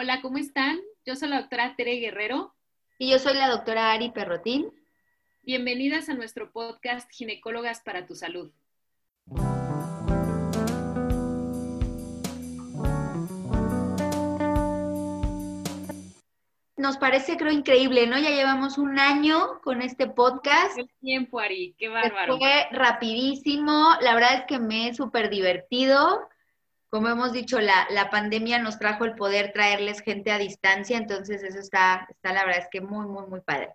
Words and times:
Hola, 0.00 0.20
¿cómo 0.22 0.38
están? 0.38 0.78
Yo 1.04 1.16
soy 1.16 1.28
la 1.28 1.40
doctora 1.40 1.74
Tere 1.74 1.96
Guerrero. 1.96 2.54
Y 3.00 3.10
yo 3.10 3.18
soy 3.18 3.34
la 3.34 3.48
doctora 3.48 3.90
Ari 3.90 4.10
Perrotín. 4.10 4.70
Bienvenidas 5.42 6.08
a 6.08 6.14
nuestro 6.14 6.52
podcast 6.52 7.10
Ginecólogas 7.10 7.80
para 7.80 8.06
tu 8.06 8.14
Salud. 8.14 8.52
Nos 16.76 16.96
parece, 16.98 17.36
creo, 17.36 17.50
increíble, 17.50 18.06
¿no? 18.06 18.20
Ya 18.20 18.30
llevamos 18.30 18.78
un 18.78 19.00
año 19.00 19.60
con 19.64 19.82
este 19.82 20.06
podcast. 20.06 20.78
El 20.78 20.88
tiempo, 21.00 21.40
Ari, 21.40 21.74
qué 21.76 21.88
bárbaro. 21.88 22.38
Fue 22.38 22.68
rapidísimo, 22.70 23.96
la 24.00 24.14
verdad 24.14 24.34
es 24.36 24.44
que 24.44 24.60
me 24.60 24.86
he 24.86 24.94
súper 24.94 25.28
divertido 25.28 26.20
como 26.90 27.08
hemos 27.08 27.32
dicho, 27.32 27.60
la, 27.60 27.86
la, 27.90 28.10
pandemia 28.10 28.58
nos 28.58 28.78
trajo 28.78 29.04
el 29.04 29.14
poder 29.14 29.52
traerles 29.52 30.00
gente 30.00 30.30
a 30.30 30.38
distancia, 30.38 30.96
entonces 30.96 31.42
eso 31.42 31.58
está, 31.58 32.06
está 32.08 32.32
la 32.32 32.44
verdad 32.44 32.62
es 32.62 32.68
que 32.70 32.80
muy, 32.80 33.06
muy, 33.06 33.26
muy 33.26 33.40
padre. 33.40 33.74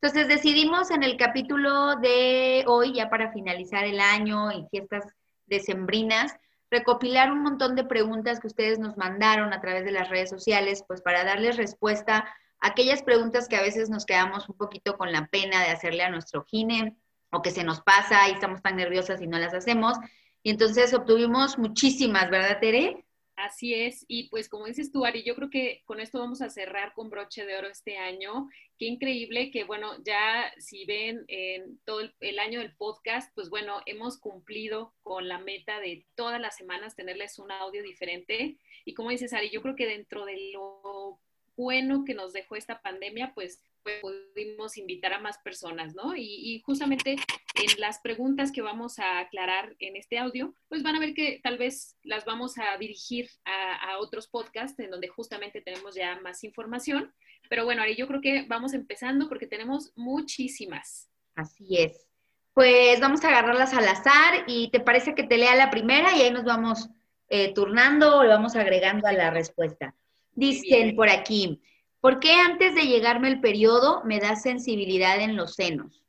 Entonces 0.00 0.28
decidimos 0.28 0.90
en 0.90 1.02
el 1.02 1.16
capítulo 1.16 1.96
de 1.96 2.64
hoy, 2.66 2.94
ya 2.94 3.10
para 3.10 3.32
finalizar 3.32 3.84
el 3.84 4.00
año 4.00 4.52
y 4.52 4.66
fiestas 4.70 5.04
decembrinas, 5.46 6.36
recopilar 6.70 7.32
un 7.32 7.42
montón 7.42 7.74
de 7.74 7.84
preguntas 7.84 8.40
que 8.40 8.46
ustedes 8.46 8.78
nos 8.78 8.96
mandaron 8.96 9.52
a 9.52 9.60
través 9.60 9.84
de 9.84 9.92
las 9.92 10.08
redes 10.08 10.30
sociales, 10.30 10.84
pues 10.86 11.02
para 11.02 11.24
darles 11.24 11.56
respuesta 11.56 12.28
a 12.60 12.68
aquellas 12.68 13.02
preguntas 13.02 13.48
que 13.48 13.56
a 13.56 13.62
veces 13.62 13.90
nos 13.90 14.06
quedamos 14.06 14.48
un 14.48 14.56
poquito 14.56 14.96
con 14.96 15.12
la 15.12 15.26
pena 15.26 15.62
de 15.62 15.70
hacerle 15.70 16.02
a 16.02 16.10
nuestro 16.10 16.44
gine 16.44 16.96
o 17.30 17.42
que 17.42 17.50
se 17.50 17.64
nos 17.64 17.80
pasa 17.80 18.28
y 18.28 18.32
estamos 18.32 18.62
tan 18.62 18.76
nerviosas 18.76 19.20
y 19.20 19.26
no 19.26 19.38
las 19.38 19.54
hacemos. 19.54 19.98
Y 20.42 20.50
entonces 20.50 20.94
obtuvimos 20.94 21.58
muchísimas, 21.58 22.30
¿verdad, 22.30 22.58
Tere? 22.60 23.04
Así 23.38 23.72
es, 23.72 24.04
y 24.08 24.28
pues 24.30 24.48
como 24.48 24.66
dices 24.66 24.90
tú, 24.90 25.04
Ari, 25.04 25.22
yo 25.22 25.36
creo 25.36 25.48
que 25.48 25.82
con 25.84 26.00
esto 26.00 26.18
vamos 26.18 26.42
a 26.42 26.50
cerrar 26.50 26.92
con 26.92 27.08
broche 27.08 27.46
de 27.46 27.56
oro 27.56 27.68
este 27.68 27.96
año. 27.96 28.48
Qué 28.80 28.86
increíble 28.86 29.52
que, 29.52 29.62
bueno, 29.62 29.92
ya 30.04 30.52
si 30.58 30.84
ven 30.86 31.24
en 31.28 31.78
todo 31.84 32.00
el, 32.18 32.38
año 32.40 32.58
del 32.58 32.74
podcast, 32.74 33.32
pues 33.36 33.48
bueno, 33.48 33.80
hemos 33.86 34.18
cumplido 34.18 34.92
con 35.04 35.28
la 35.28 35.38
meta 35.38 35.78
de 35.78 36.04
todas 36.16 36.40
las 36.40 36.56
semanas 36.56 36.96
tenerles 36.96 37.38
un 37.38 37.52
audio 37.52 37.80
diferente. 37.84 38.58
Y 38.84 38.94
como 38.94 39.10
dices, 39.10 39.32
Ari, 39.32 39.50
yo 39.50 39.62
creo 39.62 39.76
que 39.76 39.86
dentro 39.86 40.24
de 40.24 40.50
lo 40.52 41.20
bueno 41.58 42.04
que 42.04 42.14
nos 42.14 42.32
dejó 42.32 42.54
esta 42.54 42.80
pandemia, 42.80 43.32
pues 43.34 43.60
pudimos 44.00 44.76
invitar 44.78 45.12
a 45.12 45.18
más 45.18 45.38
personas, 45.38 45.94
¿no? 45.94 46.14
Y, 46.14 46.62
justamente 46.64 47.12
en 47.12 47.80
las 47.80 47.98
preguntas 48.00 48.52
que 48.52 48.62
vamos 48.62 48.98
a 48.98 49.18
aclarar 49.18 49.74
en 49.80 49.96
este 49.96 50.18
audio, 50.18 50.54
pues 50.68 50.82
van 50.82 50.96
a 50.96 51.00
ver 51.00 51.14
que 51.14 51.40
tal 51.42 51.58
vez 51.58 51.96
las 52.02 52.24
vamos 52.24 52.58
a 52.58 52.76
dirigir 52.78 53.28
a, 53.44 53.98
otros 53.98 54.28
podcasts 54.28 54.78
en 54.78 54.90
donde 54.90 55.08
justamente 55.08 55.60
tenemos 55.60 55.94
ya 55.96 56.20
más 56.20 56.44
información. 56.44 57.12
Pero 57.50 57.64
bueno, 57.64 57.82
Ari, 57.82 57.96
yo 57.96 58.06
creo 58.06 58.20
que 58.20 58.42
vamos 58.46 58.74
empezando 58.74 59.28
porque 59.28 59.46
tenemos 59.48 59.92
muchísimas. 59.96 61.10
Así 61.34 61.78
es. 61.78 62.06
Pues 62.54 63.00
vamos 63.00 63.24
a 63.24 63.28
agarrarlas 63.28 63.74
al 63.74 63.88
azar 63.88 64.44
y 64.46 64.70
te 64.70 64.78
parece 64.78 65.14
que 65.14 65.24
te 65.24 65.38
lea 65.38 65.56
la 65.56 65.70
primera 65.70 66.16
y 66.16 66.22
ahí 66.22 66.30
nos 66.30 66.44
vamos 66.44 66.88
eh, 67.28 67.52
turnando 67.54 68.18
o 68.18 68.22
le 68.22 68.28
vamos 68.28 68.54
agregando 68.54 69.08
a 69.08 69.12
la 69.12 69.30
respuesta. 69.30 69.94
Dicen 70.38 70.94
por 70.94 71.08
aquí, 71.08 71.60
¿Por 72.00 72.20
qué 72.20 72.32
antes 72.32 72.74
de 72.74 72.82
llegarme 72.82 73.28
el 73.28 73.40
periodo 73.40 74.04
me 74.04 74.20
da 74.20 74.36
sensibilidad 74.36 75.20
en 75.20 75.36
los 75.36 75.54
senos? 75.54 76.04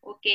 Ok, 0.00 0.26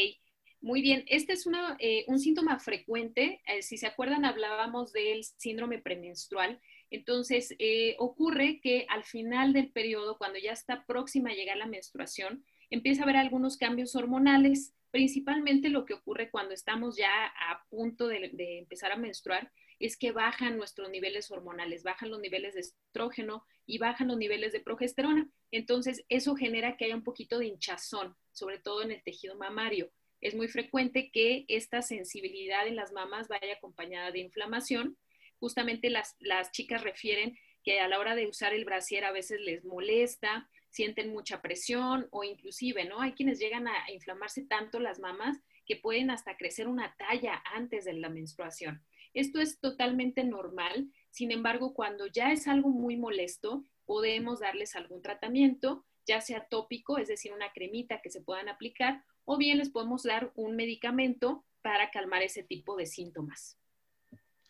muy 0.59 0.81
bien. 0.81 1.05
Este 1.07 1.33
es 1.33 1.47
eh, 1.79 2.05
un 2.07 2.19
síntoma 2.19 2.59
frecuente. 2.59 3.41
Eh, 3.45 3.61
si 3.61 3.77
se 3.77 3.85
acuerdan, 3.85 4.25
hablábamos 4.25 4.91
del 4.91 5.23
síndrome 5.23 5.77
premenstrual. 5.77 6.59
Entonces, 6.89 7.53
eh, 7.59 7.95
ocurre 7.99 8.59
que 8.59 8.87
al 8.89 9.03
final 9.03 9.53
del 9.53 9.71
periodo, 9.71 10.17
cuando 10.17 10.39
ya 10.39 10.53
está 10.53 10.83
próxima 10.85 11.29
a 11.29 11.35
llegar 11.35 11.57
la 11.57 11.67
menstruación, 11.67 12.43
empieza 12.71 13.01
a 13.01 13.03
haber 13.03 13.17
algunos 13.17 13.57
cambios 13.57 13.95
hormonales. 13.95 14.73
Principalmente 14.89 15.69
lo 15.69 15.85
que 15.85 15.93
ocurre 15.93 16.31
cuando 16.31 16.55
estamos 16.55 16.97
ya 16.97 17.25
a 17.27 17.63
punto 17.69 18.07
de 18.07 18.57
empezar 18.57 18.91
a 18.91 18.97
menstruar 18.97 19.51
es 19.85 19.97
que 19.97 20.11
bajan 20.11 20.57
nuestros 20.57 20.89
niveles 20.89 21.31
hormonales, 21.31 21.83
bajan 21.83 22.09
los 22.09 22.19
niveles 22.19 22.53
de 22.53 22.61
estrógeno 22.61 23.45
y 23.65 23.77
bajan 23.77 24.07
los 24.07 24.17
niveles 24.17 24.51
de 24.51 24.59
progesterona. 24.59 25.29
Entonces, 25.51 26.05
eso 26.09 26.35
genera 26.35 26.77
que 26.77 26.85
haya 26.85 26.95
un 26.95 27.03
poquito 27.03 27.39
de 27.39 27.47
hinchazón, 27.47 28.15
sobre 28.31 28.59
todo 28.59 28.83
en 28.83 28.91
el 28.91 29.03
tejido 29.03 29.35
mamario. 29.35 29.91
Es 30.21 30.35
muy 30.35 30.47
frecuente 30.47 31.11
que 31.11 31.45
esta 31.47 31.81
sensibilidad 31.81 32.67
en 32.67 32.75
las 32.75 32.91
mamas 32.91 33.27
vaya 33.27 33.53
acompañada 33.53 34.11
de 34.11 34.19
inflamación. 34.19 34.97
Justamente 35.39 35.89
las, 35.89 36.15
las 36.19 36.51
chicas 36.51 36.83
refieren 36.83 37.37
que 37.63 37.79
a 37.79 37.87
la 37.87 37.99
hora 37.99 38.15
de 38.15 38.27
usar 38.27 38.53
el 38.53 38.65
brasier 38.65 39.05
a 39.05 39.11
veces 39.11 39.41
les 39.41 39.65
molesta, 39.65 40.49
sienten 40.69 41.09
mucha 41.09 41.41
presión 41.41 42.07
o 42.11 42.23
inclusive, 42.23 42.85
¿no? 42.85 43.01
Hay 43.01 43.13
quienes 43.13 43.39
llegan 43.39 43.67
a 43.67 43.91
inflamarse 43.91 44.43
tanto 44.45 44.79
las 44.79 44.99
mamas 44.99 45.37
que 45.65 45.77
pueden 45.77 46.11
hasta 46.11 46.37
crecer 46.37 46.67
una 46.67 46.95
talla 46.97 47.41
antes 47.53 47.85
de 47.85 47.93
la 47.93 48.09
menstruación. 48.09 48.83
Esto 49.15 49.39
es 49.39 49.59
totalmente 49.61 50.25
normal, 50.25 50.91
sin 51.09 51.31
embargo, 51.31 51.73
cuando 51.73 52.05
ya 52.05 52.33
es 52.33 52.49
algo 52.49 52.69
muy 52.69 52.97
molesto, 52.97 53.63
podemos 53.85 54.41
darles 54.41 54.75
algún 54.75 55.01
tratamiento, 55.01 55.85
ya 56.05 56.19
sea 56.19 56.47
tópico, 56.49 56.97
es 56.97 57.07
decir, 57.07 57.31
una 57.31 57.53
cremita 57.53 58.01
que 58.01 58.09
se 58.09 58.21
puedan 58.21 58.49
aplicar, 58.49 59.03
o 59.23 59.37
bien 59.37 59.57
les 59.57 59.69
podemos 59.69 60.03
dar 60.03 60.33
un 60.35 60.57
medicamento 60.57 61.45
para 61.61 61.91
calmar 61.91 62.23
ese 62.23 62.43
tipo 62.43 62.75
de 62.75 62.85
síntomas. 62.85 63.57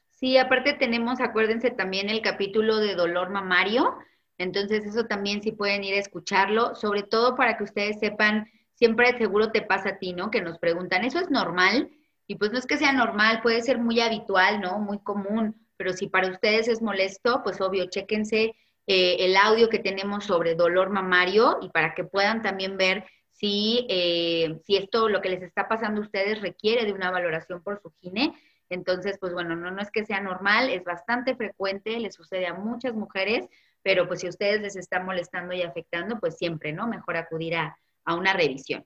Sí, 0.09 0.37
aparte 0.37 0.73
tenemos, 0.73 1.21
acuérdense 1.21 1.69
también 1.69 2.09
el 2.09 2.23
capítulo 2.23 2.77
de 2.77 2.95
dolor 2.95 3.29
mamario, 3.29 3.95
entonces 4.39 4.83
eso 4.83 5.05
también 5.05 5.43
sí 5.43 5.51
pueden 5.51 5.83
ir 5.83 5.93
a 5.93 5.99
escucharlo, 5.99 6.73
sobre 6.73 7.03
todo 7.03 7.35
para 7.35 7.55
que 7.55 7.65
ustedes 7.65 7.99
sepan, 7.99 8.49
siempre 8.73 9.15
seguro 9.19 9.51
te 9.51 9.61
pasa 9.61 9.89
a 9.89 9.99
ti, 9.99 10.13
¿no? 10.13 10.31
Que 10.31 10.41
nos 10.41 10.57
preguntan, 10.57 11.05
¿eso 11.05 11.19
es 11.19 11.29
normal? 11.29 11.91
Y 12.27 12.35
pues 12.35 12.51
no 12.51 12.57
es 12.57 12.65
que 12.65 12.77
sea 12.77 12.91
normal, 12.91 13.41
puede 13.41 13.61
ser 13.61 13.77
muy 13.77 13.99
habitual, 13.99 14.61
¿no? 14.61 14.79
Muy 14.79 14.99
común, 14.99 15.55
pero 15.77 15.93
si 15.93 16.07
para 16.07 16.29
ustedes 16.29 16.67
es 16.67 16.81
molesto, 16.81 17.41
pues 17.43 17.61
obvio, 17.61 17.85
chéquense 17.85 18.55
eh, 18.87 19.17
el 19.19 19.35
audio 19.35 19.69
que 19.69 19.79
tenemos 19.79 20.25
sobre 20.25 20.55
dolor 20.55 20.89
mamario 20.89 21.57
y 21.61 21.69
para 21.69 21.93
que 21.93 22.03
puedan 22.03 22.41
también 22.41 22.77
ver 22.77 23.05
si, 23.31 23.85
eh, 23.89 24.59
si 24.63 24.77
esto, 24.77 25.09
lo 25.09 25.21
que 25.21 25.29
les 25.29 25.43
está 25.43 25.67
pasando 25.67 26.01
a 26.01 26.05
ustedes 26.05 26.41
requiere 26.41 26.85
de 26.85 26.93
una 26.93 27.11
valoración 27.11 27.61
por 27.61 27.81
su 27.81 27.91
gine. 28.01 28.33
Entonces, 28.69 29.17
pues 29.19 29.33
bueno, 29.33 29.55
no, 29.55 29.69
no 29.71 29.81
es 29.81 29.91
que 29.91 30.05
sea 30.05 30.21
normal, 30.21 30.69
es 30.69 30.83
bastante 30.83 31.35
frecuente, 31.35 31.99
le 31.99 32.11
sucede 32.11 32.47
a 32.47 32.53
muchas 32.53 32.93
mujeres, 32.93 33.47
pero 33.83 34.07
pues 34.07 34.21
si 34.21 34.27
a 34.27 34.31
ustedes 34.31 34.61
les 34.61 34.75
está 34.75 34.99
molestando 34.99 35.53
y 35.53 35.61
afectando, 35.61 36.19
pues 36.19 36.37
siempre, 36.37 36.73
¿no? 36.73 36.87
Mejor 36.87 37.17
acudir 37.17 37.55
a 37.55 37.77
una 38.15 38.33
revisión. 38.33 38.85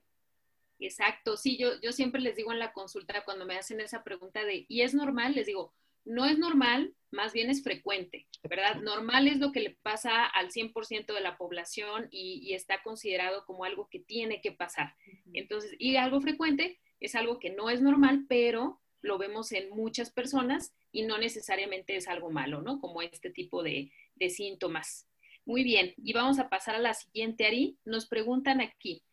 Exacto, 0.79 1.35
sí, 1.35 1.57
yo, 1.57 1.79
yo 1.81 1.91
siempre 1.91 2.21
les 2.21 2.37
digo 2.37 2.53
en 2.53 2.59
la 2.59 2.71
consulta 2.71 3.25
cuando 3.25 3.45
me 3.45 3.57
hacen 3.57 3.81
esa 3.81 4.03
pregunta 4.03 4.45
de, 4.45 4.65
¿y 4.69 4.81
es 4.81 4.93
normal? 4.93 5.35
Les 5.35 5.45
digo, 5.45 5.73
no 6.05 6.25
es 6.25 6.37
normal, 6.37 6.95
más 7.11 7.33
bien 7.33 7.49
es 7.49 7.63
frecuente, 7.63 8.27
¿verdad? 8.43 8.77
Normal 8.81 9.27
es 9.27 9.37
lo 9.37 9.51
que 9.51 9.59
le 9.59 9.77
pasa 9.81 10.25
al 10.25 10.51
100% 10.51 11.13
de 11.13 11.21
la 11.21 11.37
población 11.37 12.07
y, 12.11 12.53
está 12.53 12.81
considerado 12.81 13.45
como 13.45 13.63
algo 13.63 13.89
que 13.89 13.99
tiene 13.99 14.41
que 14.41 14.51
pasar. 14.51 14.95
Entonces, 15.33 15.75
y 15.77 15.97
algo 15.97 16.21
frecuente 16.21 16.79
es 16.99 17.15
algo 17.15 17.39
que 17.39 17.49
no 17.49 17.69
es 17.69 17.81
normal, 17.81 18.25
pero 18.27 18.81
lo 19.01 19.17
vemos 19.17 19.51
en 19.51 19.69
muchas 19.69 20.11
personas 20.11 20.73
y 20.91 21.03
no 21.03 21.17
necesariamente 21.17 21.95
es 21.95 22.07
algo 22.07 22.31
malo, 22.31 22.61
¿no? 22.61 22.79
Como 22.79 23.01
este 23.01 23.29
tipo 23.29 23.63
de, 23.63 23.91
de 24.15 24.29
síntomas. 24.29 25.07
Muy 25.45 25.63
bien, 25.63 25.93
y 25.97 26.13
vamos 26.13 26.39
a 26.39 26.49
pasar 26.49 26.75
a 26.75 26.79
la 26.79 26.93
siguiente, 26.93 27.45
Ari. 27.45 27.77
Nos 27.85 28.07
preguntan 28.07 28.61
aquí, 28.61 29.03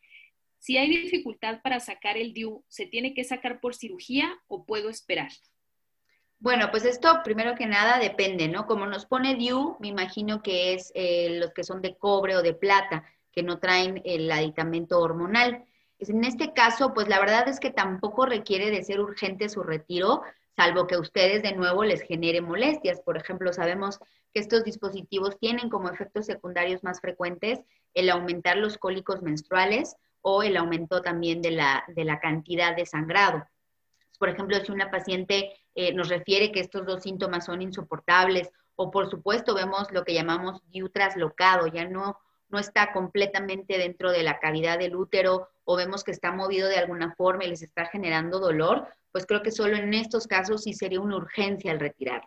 si 0.66 0.78
hay 0.78 0.88
dificultad 0.88 1.62
para 1.62 1.78
sacar 1.78 2.16
el 2.16 2.32
DIU, 2.32 2.64
¿se 2.66 2.86
tiene 2.86 3.14
que 3.14 3.22
sacar 3.22 3.60
por 3.60 3.76
cirugía 3.76 4.36
o 4.48 4.64
puedo 4.64 4.88
esperar? 4.88 5.30
Bueno, 6.40 6.72
pues 6.72 6.84
esto 6.84 7.20
primero 7.22 7.54
que 7.54 7.66
nada 7.66 8.00
depende, 8.00 8.48
¿no? 8.48 8.66
Como 8.66 8.84
nos 8.84 9.06
pone 9.06 9.36
DIU, 9.36 9.76
me 9.78 9.86
imagino 9.86 10.42
que 10.42 10.74
es 10.74 10.90
eh, 10.96 11.38
los 11.38 11.52
que 11.52 11.62
son 11.62 11.82
de 11.82 11.96
cobre 11.96 12.34
o 12.34 12.42
de 12.42 12.52
plata, 12.52 13.04
que 13.30 13.44
no 13.44 13.60
traen 13.60 14.02
el 14.04 14.28
aditamento 14.28 14.98
hormonal. 14.98 15.64
En 16.00 16.24
este 16.24 16.52
caso, 16.52 16.92
pues 16.94 17.06
la 17.06 17.20
verdad 17.20 17.46
es 17.46 17.60
que 17.60 17.70
tampoco 17.70 18.26
requiere 18.26 18.72
de 18.72 18.82
ser 18.82 18.98
urgente 18.98 19.48
su 19.48 19.62
retiro, 19.62 20.22
salvo 20.56 20.88
que 20.88 20.96
a 20.96 21.00
ustedes 21.00 21.44
de 21.44 21.54
nuevo 21.54 21.84
les 21.84 22.02
genere 22.02 22.40
molestias. 22.40 23.00
Por 23.02 23.16
ejemplo, 23.16 23.52
sabemos 23.52 24.00
que 24.34 24.40
estos 24.40 24.64
dispositivos 24.64 25.38
tienen 25.38 25.70
como 25.70 25.90
efectos 25.90 26.26
secundarios 26.26 26.82
más 26.82 27.00
frecuentes 27.00 27.60
el 27.94 28.10
aumentar 28.10 28.56
los 28.56 28.78
cólicos 28.78 29.22
menstruales 29.22 29.94
o 30.28 30.42
el 30.42 30.56
aumento 30.56 31.02
también 31.02 31.40
de 31.40 31.52
la, 31.52 31.84
de 31.86 32.04
la 32.04 32.18
cantidad 32.18 32.74
de 32.74 32.84
sangrado. 32.84 33.46
Por 34.18 34.28
ejemplo, 34.28 34.58
si 34.58 34.72
una 34.72 34.90
paciente 34.90 35.52
eh, 35.76 35.92
nos 35.94 36.08
refiere 36.08 36.50
que 36.50 36.58
estos 36.58 36.84
dos 36.84 37.04
síntomas 37.04 37.44
son 37.44 37.62
insoportables, 37.62 38.50
o 38.74 38.90
por 38.90 39.08
supuesto 39.08 39.54
vemos 39.54 39.92
lo 39.92 40.02
que 40.02 40.14
llamamos 40.14 40.60
DIU 40.72 40.88
traslocado, 40.88 41.68
ya 41.68 41.84
no, 41.84 42.18
no 42.48 42.58
está 42.58 42.92
completamente 42.92 43.78
dentro 43.78 44.10
de 44.10 44.24
la 44.24 44.40
cavidad 44.40 44.80
del 44.80 44.96
útero, 44.96 45.48
o 45.62 45.76
vemos 45.76 46.02
que 46.02 46.10
está 46.10 46.32
movido 46.32 46.68
de 46.68 46.78
alguna 46.78 47.14
forma 47.14 47.44
y 47.44 47.50
les 47.50 47.62
está 47.62 47.86
generando 47.86 48.40
dolor, 48.40 48.88
pues 49.12 49.26
creo 49.26 49.42
que 49.42 49.52
solo 49.52 49.76
en 49.76 49.94
estos 49.94 50.26
casos 50.26 50.64
sí 50.64 50.74
sería 50.74 51.00
una 51.00 51.18
urgencia 51.18 51.70
el 51.70 51.78
retirar. 51.78 52.26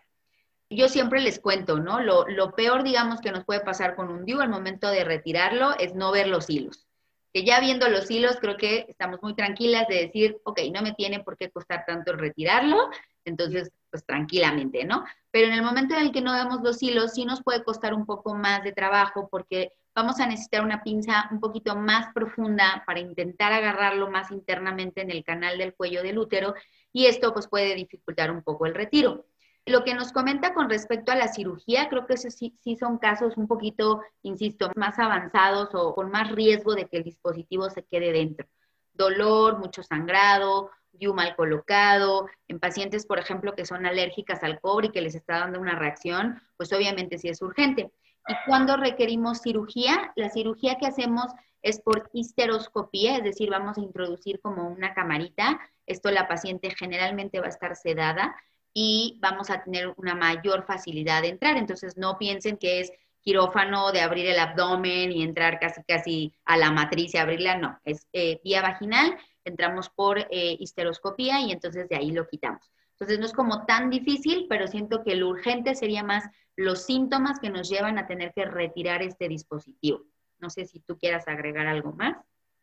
yo 0.70 0.88
siempre 0.88 1.20
les 1.20 1.38
cuento, 1.38 1.78
¿no? 1.78 2.00
Lo, 2.00 2.26
lo, 2.26 2.52
peor, 2.52 2.82
digamos, 2.82 3.20
que 3.20 3.30
nos 3.30 3.44
puede 3.44 3.60
pasar 3.60 3.94
con 3.94 4.08
un 4.08 4.24
DIU 4.24 4.40
al 4.40 4.48
momento 4.48 4.88
de 4.88 5.04
retirarlo 5.04 5.76
es 5.78 5.94
no 5.94 6.12
ver 6.12 6.28
los 6.28 6.48
hilos. 6.48 6.86
Que 7.32 7.44
ya 7.44 7.60
viendo 7.60 7.88
los 7.88 8.10
hilos, 8.10 8.38
creo 8.40 8.56
que 8.56 8.86
estamos 8.88 9.22
muy 9.22 9.34
tranquilas 9.34 9.86
de 9.88 10.06
decir, 10.06 10.40
ok, 10.44 10.60
no 10.72 10.82
me 10.82 10.92
tiene 10.92 11.20
por 11.20 11.36
qué 11.36 11.50
costar 11.50 11.84
tanto 11.86 12.12
retirarlo, 12.12 12.90
entonces, 13.24 13.70
pues 13.90 14.04
tranquilamente, 14.04 14.84
¿no? 14.84 15.04
Pero 15.30 15.48
en 15.48 15.54
el 15.54 15.62
momento 15.62 15.94
en 15.94 16.02
el 16.02 16.12
que 16.12 16.22
no 16.22 16.32
vemos 16.32 16.60
los 16.62 16.82
hilos, 16.82 17.12
sí 17.14 17.24
nos 17.24 17.42
puede 17.42 17.62
costar 17.62 17.94
un 17.94 18.06
poco 18.06 18.34
más 18.34 18.64
de 18.64 18.72
trabajo 18.72 19.28
porque 19.30 19.72
vamos 19.94 20.20
a 20.20 20.26
necesitar 20.26 20.64
una 20.64 20.82
pinza 20.82 21.28
un 21.30 21.40
poquito 21.40 21.76
más 21.76 22.12
profunda 22.14 22.82
para 22.86 23.00
intentar 23.00 23.52
agarrarlo 23.52 24.10
más 24.10 24.30
internamente 24.30 25.02
en 25.02 25.10
el 25.10 25.24
canal 25.24 25.58
del 25.58 25.74
cuello 25.74 26.02
del 26.02 26.18
útero 26.18 26.54
y 26.92 27.06
esto 27.06 27.32
pues 27.32 27.48
puede 27.48 27.74
dificultar 27.74 28.30
un 28.30 28.42
poco 28.42 28.66
el 28.66 28.74
retiro. 28.74 29.26
Lo 29.66 29.84
que 29.84 29.94
nos 29.94 30.12
comenta 30.12 30.54
con 30.54 30.70
respecto 30.70 31.12
a 31.12 31.16
la 31.16 31.28
cirugía, 31.28 31.88
creo 31.88 32.06
que 32.06 32.14
esos 32.14 32.34
sí, 32.34 32.56
sí, 32.60 32.76
son 32.76 32.98
casos 32.98 33.36
un 33.36 33.46
poquito, 33.46 34.02
insisto, 34.22 34.70
más 34.74 34.98
avanzados 34.98 35.70
o 35.74 35.94
con 35.94 36.10
más 36.10 36.30
riesgo 36.32 36.74
de 36.74 36.86
que 36.86 36.98
el 36.98 37.04
dispositivo 37.04 37.68
se 37.70 37.84
quede 37.84 38.12
dentro. 38.12 38.48
Dolor, 38.92 39.58
mucho 39.58 39.82
sangrado, 39.82 40.70
DIU 40.92 41.14
mal 41.14 41.36
colocado, 41.36 42.26
en 42.48 42.58
pacientes, 42.58 43.06
por 43.06 43.18
ejemplo, 43.18 43.54
que 43.54 43.66
son 43.66 43.86
alérgicas 43.86 44.42
al 44.42 44.60
cobre 44.60 44.88
y 44.88 44.90
que 44.90 45.02
les 45.02 45.14
está 45.14 45.40
dando 45.40 45.60
una 45.60 45.78
reacción, 45.78 46.40
pues 46.56 46.72
obviamente 46.72 47.18
sí 47.18 47.28
es 47.28 47.40
urgente. 47.42 47.92
Y 48.26 48.34
cuando 48.46 48.76
requerimos 48.76 49.40
cirugía, 49.40 50.12
la 50.16 50.30
cirugía 50.30 50.76
que 50.78 50.86
hacemos 50.86 51.26
es 51.62 51.80
por 51.80 52.08
histeroscopía, 52.12 53.16
es 53.16 53.24
decir, 53.24 53.50
vamos 53.50 53.78
a 53.78 53.82
introducir 53.82 54.40
como 54.40 54.68
una 54.68 54.94
camarita. 54.94 55.60
Esto 55.86 56.10
la 56.10 56.28
paciente 56.28 56.70
generalmente 56.70 57.40
va 57.40 57.46
a 57.46 57.50
estar 57.50 57.76
sedada 57.76 58.34
y 58.72 59.18
vamos 59.20 59.50
a 59.50 59.62
tener 59.62 59.92
una 59.96 60.14
mayor 60.14 60.64
facilidad 60.64 61.22
de 61.22 61.28
entrar. 61.28 61.56
Entonces, 61.56 61.96
no 61.96 62.18
piensen 62.18 62.56
que 62.56 62.80
es 62.80 62.92
quirófano 63.20 63.92
de 63.92 64.00
abrir 64.00 64.26
el 64.26 64.38
abdomen 64.38 65.12
y 65.12 65.22
entrar 65.22 65.58
casi 65.60 65.82
casi 65.84 66.34
a 66.44 66.56
la 66.56 66.70
matriz 66.70 67.14
y 67.14 67.18
abrirla, 67.18 67.56
no, 67.56 67.78
es 67.84 68.08
eh, 68.12 68.40
vía 68.42 68.62
vaginal, 68.62 69.16
entramos 69.44 69.90
por 69.90 70.18
eh, 70.18 70.56
histeroscopía 70.58 71.40
y 71.40 71.52
entonces 71.52 71.88
de 71.88 71.96
ahí 71.96 72.12
lo 72.12 72.26
quitamos. 72.26 72.70
Entonces 72.92 73.18
no 73.18 73.26
es 73.26 73.32
como 73.32 73.64
tan 73.66 73.90
difícil, 73.90 74.46
pero 74.48 74.66
siento 74.66 75.02
que 75.02 75.16
lo 75.16 75.28
urgente 75.28 75.74
sería 75.74 76.02
más 76.02 76.24
los 76.56 76.84
síntomas 76.84 77.40
que 77.40 77.50
nos 77.50 77.68
llevan 77.68 77.98
a 77.98 78.06
tener 78.06 78.32
que 78.34 78.44
retirar 78.44 79.02
este 79.02 79.28
dispositivo. 79.28 80.04
No 80.38 80.50
sé 80.50 80.66
si 80.66 80.80
tú 80.80 80.98
quieras 80.98 81.26
agregar 81.26 81.66
algo 81.66 81.92
más. 81.92 82.16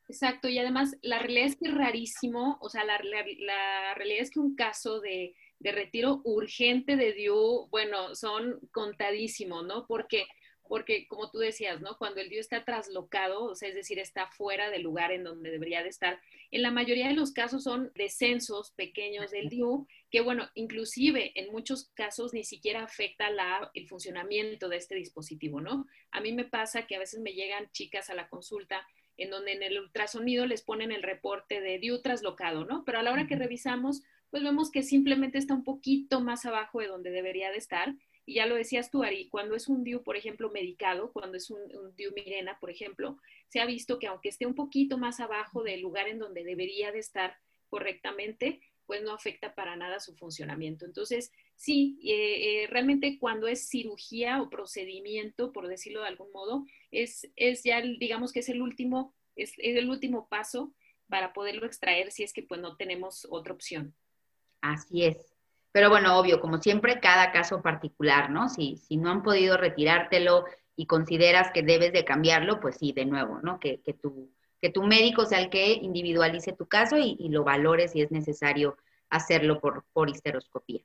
Exacto, 0.08 0.48
y 0.48 0.58
además 0.58 0.96
la 1.02 1.20
realidad 1.20 1.48
es 1.48 1.56
que 1.58 1.68
es 1.68 1.74
rarísimo, 1.74 2.58
o 2.62 2.70
sea, 2.70 2.86
la, 2.86 2.98
la 3.00 3.94
realidad 3.96 4.22
es 4.22 4.32
que 4.32 4.40
un 4.40 4.56
caso 4.56 5.02
de 5.02 5.36
de 5.60 5.72
retiro 5.72 6.22
urgente 6.24 6.96
de 6.96 7.14
DIU, 7.14 7.68
bueno, 7.70 8.16
son 8.16 8.60
contadísimos, 8.72 9.66
¿no? 9.66 9.86
Porque 9.88 10.28
porque 10.68 11.08
como 11.08 11.30
tú 11.32 11.40
decías, 11.40 11.82
¿no? 11.82 11.98
Cuando 11.98 12.22
el 12.22 12.30
DIU 12.30 12.40
está 12.40 12.64
traslocado, 12.64 13.46
o 13.46 13.56
sea, 13.56 13.70
es 13.70 13.76
decir, 13.76 14.00
está 14.00 14.28
fuera 14.28 14.70
del 14.70 14.84
lugar 14.84 15.12
en 15.12 15.24
donde 15.24 15.50
debería 15.50 15.84
de 15.84 15.90
estar, 15.90 16.20
en 16.52 16.62
la 16.62 16.72
mayoría 16.72 17.08
de 17.08 17.14
los 17.14 17.32
casos 17.32 17.64
son 17.64 17.92
descensos 17.96 18.72
pequeños 18.72 19.32
del 19.32 19.50
DIU, 19.50 19.88
que 20.10 20.22
bueno, 20.22 20.50
inclusive 20.56 21.32
en 21.36 21.52
muchos 21.52 21.90
casos 21.94 22.34
ni 22.34 22.44
siquiera 22.44 22.84
afecta 22.84 23.30
la, 23.30 23.72
el 23.74 23.88
funcionamiento 23.88 24.70
de 24.70 24.78
este 24.78 24.96
dispositivo, 24.96 25.62
¿no? 25.62 25.88
A 26.12 26.22
mí 26.22 26.34
me 26.34 26.46
pasa 26.46 26.86
que 26.86 26.96
a 26.96 27.00
veces 27.00 27.20
me 27.20 27.34
llegan 27.34 27.70
chicas 27.72 28.10
a 28.10 28.16
la 28.16 28.30
consulta 28.30 28.86
en 29.18 29.32
donde 29.32 29.54
en 29.54 29.64
el 29.64 29.80
ultrasonido 29.80 30.46
les 30.46 30.62
ponen 30.62 30.92
el 30.92 31.02
reporte 31.02 31.60
de 31.60 31.80
DIU 31.80 32.02
traslocado, 32.02 32.66
¿no? 32.66 32.84
Pero 32.86 33.00
a 33.00 33.04
la 33.04 33.12
hora 33.12 33.28
que 33.28 33.36
revisamos, 33.36 34.04
pues 34.30 34.44
vemos 34.44 34.72
que 34.72 34.84
simplemente 34.84 35.38
está 35.38 35.54
un 35.54 35.64
poquito 35.64 36.22
más 36.22 36.46
abajo 36.46 36.80
de 36.80 36.88
donde 36.88 37.12
debería 37.12 37.52
de 37.52 37.58
estar. 37.58 37.96
Y 38.26 38.36
ya 38.36 38.46
lo 38.46 38.56
decías 38.56 38.92
tú, 38.92 39.04
Ari, 39.04 39.30
cuando 39.30 39.56
es 39.56 39.70
un 39.70 39.84
DIU, 39.84 40.04
por 40.04 40.18
ejemplo, 40.18 40.52
medicado, 40.52 41.14
cuando 41.14 41.38
es 41.38 41.50
un, 41.50 41.62
DIU 41.96 42.12
Mirena, 42.14 42.60
por 42.60 42.70
ejemplo, 42.70 43.18
se 43.48 43.62
ha 43.62 43.66
visto 43.66 44.00
que 44.00 44.08
aunque 44.08 44.30
esté 44.30 44.46
un 44.46 44.56
poquito 44.56 44.98
más 44.98 45.22
abajo 45.22 45.64
del 45.64 45.82
lugar 45.82 46.10
en 46.10 46.20
donde 46.20 46.44
debería 46.44 46.92
de 46.92 47.00
estar 47.00 47.38
correctamente, 47.70 48.60
pues 48.86 49.02
no 49.02 49.14
afecta 49.14 49.56
para 49.56 49.78
nada 49.78 50.00
su 50.02 50.16
funcionamiento. 50.16 50.86
Entonces, 50.86 51.32
sí, 51.56 52.00
eh, 52.04 52.64
eh, 52.64 52.68
realmente 52.68 53.18
cuando 53.20 53.48
es 53.48 53.70
cirugía 53.70 54.42
o 54.42 54.50
procedimiento, 54.50 55.54
por 55.54 55.68
decirlo 55.68 56.02
de 56.02 56.08
algún 56.08 56.32
modo, 56.32 56.66
es, 56.92 57.30
es 57.36 57.64
ya, 57.64 57.82
digamos 57.82 58.34
que 58.34 58.40
es 58.40 58.50
el 58.50 58.62
último, 58.62 59.14
es, 59.36 59.54
es 59.58 59.78
el 59.78 59.90
último 59.90 60.28
paso 60.28 60.74
para 61.08 61.34
poderlo 61.34 61.66
extraer 61.66 62.12
si 62.12 62.24
es 62.24 62.34
que 62.34 62.44
pues 62.44 62.60
no 62.60 62.76
tenemos 62.76 63.26
otra 63.30 63.54
opción. 63.54 63.96
Así 64.62 65.06
es. 65.06 65.38
Pero 65.72 65.90
bueno, 65.90 66.18
obvio, 66.18 66.40
como 66.40 66.58
siempre, 66.58 67.00
cada 67.00 67.32
caso 67.32 67.62
particular, 67.62 68.32
¿no? 68.32 68.50
Si, 68.50 68.82
no 68.98 69.12
han 69.12 69.22
podido 69.22 69.58
retirártelo 69.58 70.46
y 70.76 70.88
consideras 70.88 71.52
que 71.52 71.62
debes 71.62 71.94
de 71.94 72.04
cambiarlo, 72.04 72.60
pues 72.60 72.78
sí, 72.78 72.94
de 72.94 73.06
nuevo, 73.06 73.40
¿no? 73.44 73.60
Que, 73.60 73.82
que, 73.82 73.94
tu, 73.94 74.32
que 74.60 74.70
tu 74.70 74.84
médico 74.84 75.26
sea 75.26 75.40
el 75.40 75.50
que 75.50 75.74
individualice 75.74 76.54
tu 76.54 76.68
caso 76.68 76.98
y, 76.98 77.16
lo 77.30 77.44
valore 77.44 77.88
si 77.88 78.02
es 78.02 78.12
necesario 78.12 78.78
hacerlo 79.10 79.60
por, 79.60 79.86
por 79.94 80.10
histeroscopía. 80.10 80.82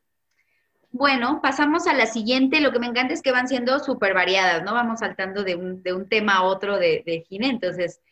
Bueno, 0.90 1.40
pasamos 1.42 1.86
a 1.86 1.94
la 1.94 2.04
siguiente. 2.04 2.60
Lo 2.60 2.70
que 2.70 2.78
me 2.78 2.86
encanta 2.86 3.14
es 3.14 3.22
que 3.22 3.32
van 3.32 3.48
siendo 3.48 3.78
súper 3.78 4.12
variadas, 4.12 4.62
¿no? 4.62 4.74
Vamos 4.74 5.00
saltando 5.00 5.42
de 5.42 5.56
un, 5.56 5.82
de 5.82 5.94
un 5.94 6.06
tema 6.06 6.34
a 6.34 6.42
otro 6.42 6.76
de, 6.76 7.02
de 7.06 7.24
Gine. 7.26 7.48
Entonces, 7.48 8.02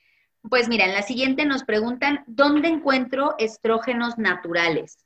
pues 0.49 0.69
mira, 0.71 0.87
en 0.87 0.95
la 0.95 1.03
siguiente 1.03 1.45
nos 1.45 1.65
preguntan, 1.65 2.25
¿dónde 2.27 2.69
encuentro 2.69 3.35
estrógenos 3.39 4.17
naturales? 4.17 5.05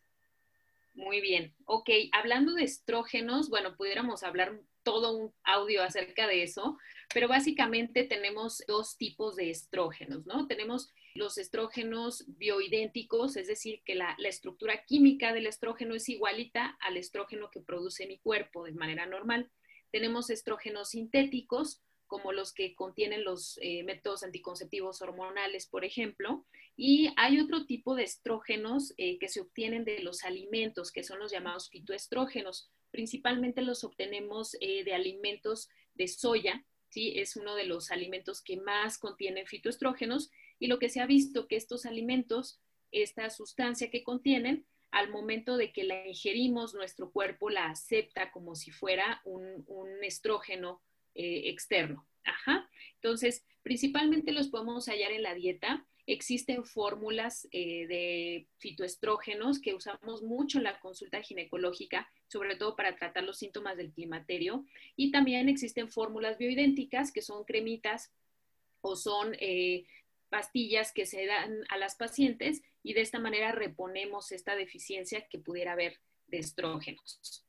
Muy 0.94 1.20
bien. 1.20 1.55
Ok, 1.64 1.91
hablando 2.12 2.55
de 2.55 2.64
estrógenos, 2.64 3.50
bueno, 3.50 3.76
pudiéramos 3.76 4.23
hablar 4.23 4.61
todo 4.85 5.17
un 5.17 5.35
audio 5.43 5.82
acerca 5.82 6.29
de 6.29 6.44
eso, 6.44 6.79
pero 7.12 7.26
básicamente 7.26 8.05
tenemos 8.05 8.62
dos 8.69 8.96
tipos 8.96 9.35
de 9.35 9.50
estrógenos, 9.50 10.25
¿no? 10.26 10.46
Tenemos 10.46 10.93
los 11.14 11.38
estrógenos 11.38 12.25
bioidénticos, 12.29 13.37
es 13.37 13.49
decir, 13.49 13.82
que 13.85 13.94
la, 13.94 14.14
la, 14.19 14.29
estructura 14.29 14.85
química 14.85 15.32
del 15.32 15.46
estrógeno 15.46 15.94
es 15.94 16.08
igualita 16.08 16.76
al 16.81 16.97
estrógeno 16.97 17.50
que 17.50 17.61
produce 17.61 18.06
mi 18.06 18.19
cuerpo 18.19 18.64
de 18.64 18.73
manera 18.73 19.06
normal. 19.06 19.50
Tenemos 19.90 20.31
estrógenos 20.31 20.90
sintéticos, 20.90 21.82
como 22.14 22.32
los 22.32 22.52
que 22.52 22.76
contienen 22.76 23.25
los 23.25 23.58
eh, 23.61 23.82
métodos 23.82 24.22
anticonceptivos 24.22 25.02
hormonales, 25.02 25.66
por 25.66 25.84
ejemplo. 25.84 26.46
Y 26.76 27.08
hay 27.16 27.40
otro 27.40 27.66
tipo 27.66 27.96
de 27.96 28.05
estrógenos 28.05 28.94
eh, 28.99 29.19
que 29.19 29.28
se 29.28 29.40
obtienen 29.40 29.84
de 29.84 29.99
los 29.99 30.22
alimentos, 30.22 30.93
que 30.93 31.02
son 31.02 31.19
los 31.19 31.32
llamados 31.32 31.70
fitoestrógenos. 31.70 32.70
Principalmente 32.93 33.62
los 33.62 33.82
obtenemos 33.82 34.56
eh, 34.61 34.84
de 34.84 34.94
alimentos 34.94 35.69
de 35.94 36.06
soya, 36.06 36.64
¿sí? 36.88 37.14
Es 37.16 37.34
uno 37.34 37.56
de 37.56 37.64
los 37.64 37.90
alimentos 37.90 38.40
que 38.40 38.58
más 38.58 38.97
contienen 38.97 39.49
fitoestrógenos. 39.49 40.30
Y 40.61 40.68
lo 40.68 40.78
que 40.78 40.90
se 40.90 41.00
ha 41.00 41.06
visto 41.06 41.49
que 41.49 41.56
estos 41.56 41.85
alimentos, 41.85 42.61
esta 42.92 43.28
sustancia 43.28 43.90
que 43.90 44.04
contienen, 44.04 44.64
al 44.92 45.11
momento 45.11 45.56
de 45.56 45.73
que 45.73 45.83
la 45.83 46.06
ingerimos, 46.06 46.75
nuestro 46.75 47.11
cuerpo 47.11 47.50
la 47.50 47.71
acepta 47.71 48.30
como 48.30 48.54
si 48.54 48.71
fuera 48.71 49.21
un, 49.25 49.64
un 49.66 50.04
estrógeno 50.04 50.80
eh, 51.14 51.42
externo. 51.47 52.06
Ajá. 52.25 52.68
Entonces, 52.97 53.44
principalmente 53.62 54.33
los 54.33 54.49
podemos 54.49 54.87
hallar 54.87 55.12
en 55.12 55.23
la 55.23 55.35
dieta. 55.35 55.87
Existen 56.06 56.64
fórmulas 56.64 57.49
eh, 57.50 57.87
de 57.87 58.47
fitoestrógenos 58.59 59.61
que 59.61 59.75
usamos 59.75 60.23
mucho 60.23 60.59
en 60.59 60.64
la 60.64 60.78
consulta 60.80 61.23
ginecológica, 61.23 62.09
sobre 62.28 62.56
todo 62.56 62.76
para 62.76 62.97
tratar 62.97 63.25
los 63.25 63.38
síntomas 63.38 63.76
del 63.76 63.92
climaterio. 63.92 64.64
Y 64.97 65.11
también 65.11 65.49
existen 65.49 65.90
fórmulas 65.90 66.37
bioidénticas 66.38 67.12
que 67.12 67.23
son 67.23 67.44
cremitas 67.44 68.12
o 68.80 68.97
son 68.97 69.35
eh, 69.40 69.87
pastillas 70.28 70.92
que 70.92 71.06
se 71.06 71.26
dan 71.26 71.64
a 71.71 71.78
las 71.78 71.94
pacientes 71.94 72.62
y 72.83 72.92
de 72.92 73.00
esta 73.00 73.18
manera 73.18 73.52
reponemos 73.52 74.33
esta 74.33 74.56
deficiencia 74.56 75.26
que 75.28 75.38
pudiera 75.38 75.73
haber 75.73 76.00
de 76.26 76.38
estrógenos. 76.38 77.44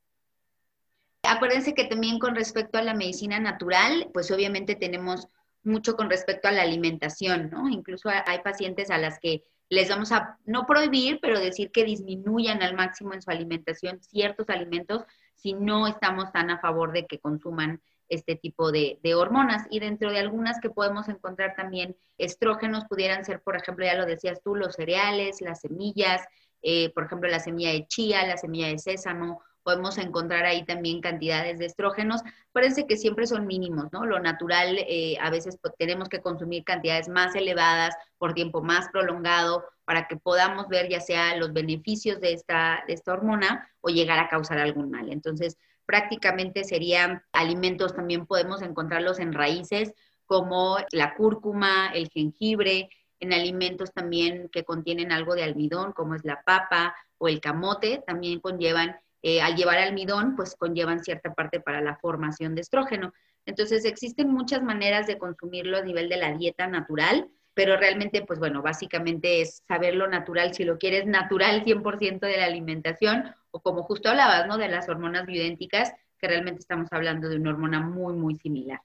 Acuérdense 1.28 1.74
que 1.74 1.84
también 1.84 2.18
con 2.18 2.34
respecto 2.34 2.78
a 2.78 2.82
la 2.82 2.94
medicina 2.94 3.38
natural, 3.40 4.10
pues 4.12 4.30
obviamente 4.30 4.74
tenemos 4.74 5.28
mucho 5.62 5.96
con 5.96 6.08
respecto 6.08 6.48
a 6.48 6.52
la 6.52 6.62
alimentación, 6.62 7.50
¿no? 7.50 7.68
Incluso 7.68 8.08
hay 8.08 8.38
pacientes 8.40 8.90
a 8.90 8.98
las 8.98 9.18
que 9.18 9.42
les 9.68 9.88
vamos 9.88 10.12
a 10.12 10.38
no 10.44 10.64
prohibir, 10.66 11.18
pero 11.20 11.40
decir 11.40 11.72
que 11.72 11.84
disminuyan 11.84 12.62
al 12.62 12.76
máximo 12.76 13.14
en 13.14 13.22
su 13.22 13.30
alimentación 13.30 14.00
ciertos 14.00 14.48
alimentos 14.48 15.04
si 15.34 15.54
no 15.54 15.86
estamos 15.86 16.32
tan 16.32 16.50
a 16.50 16.60
favor 16.60 16.92
de 16.92 17.06
que 17.06 17.18
consuman 17.18 17.82
este 18.08 18.36
tipo 18.36 18.70
de, 18.70 18.98
hormonas. 19.16 19.66
Y 19.70 19.80
dentro 19.80 20.12
de 20.12 20.20
algunas 20.20 20.60
que 20.60 20.70
podemos 20.70 21.08
encontrar 21.08 21.56
también 21.56 21.96
estrógenos, 22.18 22.84
pudieran 22.84 23.24
ser, 23.24 23.42
por 23.42 23.56
ejemplo, 23.56 23.84
ya 23.84 23.94
lo 23.94 24.06
decías 24.06 24.40
tú, 24.42 24.54
los 24.54 24.76
cereales, 24.76 25.40
las 25.40 25.60
semillas, 25.60 26.22
eh, 26.62 26.92
por 26.94 27.04
ejemplo, 27.04 27.28
la 27.28 27.40
semilla 27.40 27.72
de 27.72 27.86
chía, 27.86 28.26
la 28.26 28.36
semilla 28.36 28.68
de 28.68 28.78
sésamo 28.78 29.42
podemos 29.66 29.98
encontrar 29.98 30.46
ahí 30.46 30.64
también 30.64 31.00
cantidades 31.00 31.58
de 31.58 31.66
estrógenos. 31.66 32.22
Parece 32.52 32.86
que 32.86 32.96
siempre 32.96 33.26
son 33.26 33.48
mínimos, 33.48 33.92
¿no? 33.92 34.06
Lo 34.06 34.20
natural, 34.20 34.78
eh, 34.78 35.16
a 35.20 35.28
veces 35.28 35.58
tenemos 35.76 36.08
que 36.08 36.20
consumir 36.20 36.62
cantidades 36.62 37.08
más 37.08 37.34
elevadas 37.34 37.96
por 38.16 38.32
tiempo 38.32 38.62
más 38.62 38.88
prolongado 38.90 39.64
para 39.84 40.06
que 40.06 40.16
podamos 40.16 40.68
ver 40.68 40.88
ya 40.88 41.00
sea 41.00 41.34
los 41.36 41.52
beneficios 41.52 42.20
de 42.20 42.32
esta, 42.34 42.84
de 42.86 42.94
esta 42.94 43.12
hormona 43.12 43.68
o 43.80 43.88
llegar 43.88 44.20
a 44.20 44.28
causar 44.28 44.58
algún 44.58 44.92
mal. 44.92 45.10
Entonces, 45.10 45.58
prácticamente 45.84 46.62
serían 46.62 47.24
alimentos, 47.32 47.92
también 47.92 48.24
podemos 48.24 48.62
encontrarlos 48.62 49.18
en 49.18 49.32
raíces 49.32 49.92
como 50.26 50.76
la 50.92 51.16
cúrcuma, 51.16 51.90
el 51.92 52.08
jengibre, 52.08 52.88
en 53.18 53.32
alimentos 53.32 53.92
también 53.92 54.48
que 54.48 54.62
contienen 54.62 55.10
algo 55.10 55.34
de 55.34 55.42
almidón, 55.42 55.92
como 55.92 56.14
es 56.14 56.24
la 56.24 56.42
papa 56.44 56.94
o 57.18 57.26
el 57.26 57.40
camote, 57.40 58.04
también 58.06 58.38
conllevan, 58.38 58.96
eh, 59.28 59.42
al 59.42 59.56
llevar 59.56 59.78
almidón, 59.78 60.36
pues 60.36 60.54
conllevan 60.54 61.02
cierta 61.02 61.34
parte 61.34 61.58
para 61.58 61.80
la 61.80 61.96
formación 61.96 62.54
de 62.54 62.60
estrógeno. 62.60 63.12
Entonces, 63.44 63.84
existen 63.84 64.28
muchas 64.28 64.62
maneras 64.62 65.08
de 65.08 65.18
consumirlo 65.18 65.78
a 65.78 65.82
nivel 65.82 66.08
de 66.08 66.16
la 66.16 66.32
dieta 66.32 66.68
natural, 66.68 67.28
pero 67.52 67.76
realmente, 67.76 68.22
pues 68.22 68.38
bueno, 68.38 68.62
básicamente 68.62 69.40
es 69.40 69.64
saber 69.66 69.96
lo 69.96 70.06
natural, 70.06 70.54
si 70.54 70.62
lo 70.62 70.78
quieres 70.78 71.06
natural 71.06 71.64
100% 71.64 72.20
de 72.20 72.36
la 72.36 72.44
alimentación, 72.44 73.34
o 73.50 73.60
como 73.60 73.82
justo 73.82 74.10
hablabas, 74.10 74.46
¿no? 74.46 74.58
De 74.58 74.68
las 74.68 74.88
hormonas 74.88 75.26
bioidénticas, 75.26 75.92
que 76.20 76.28
realmente 76.28 76.60
estamos 76.60 76.92
hablando 76.92 77.28
de 77.28 77.34
una 77.34 77.50
hormona 77.50 77.80
muy, 77.80 78.14
muy 78.14 78.36
similar. 78.36 78.80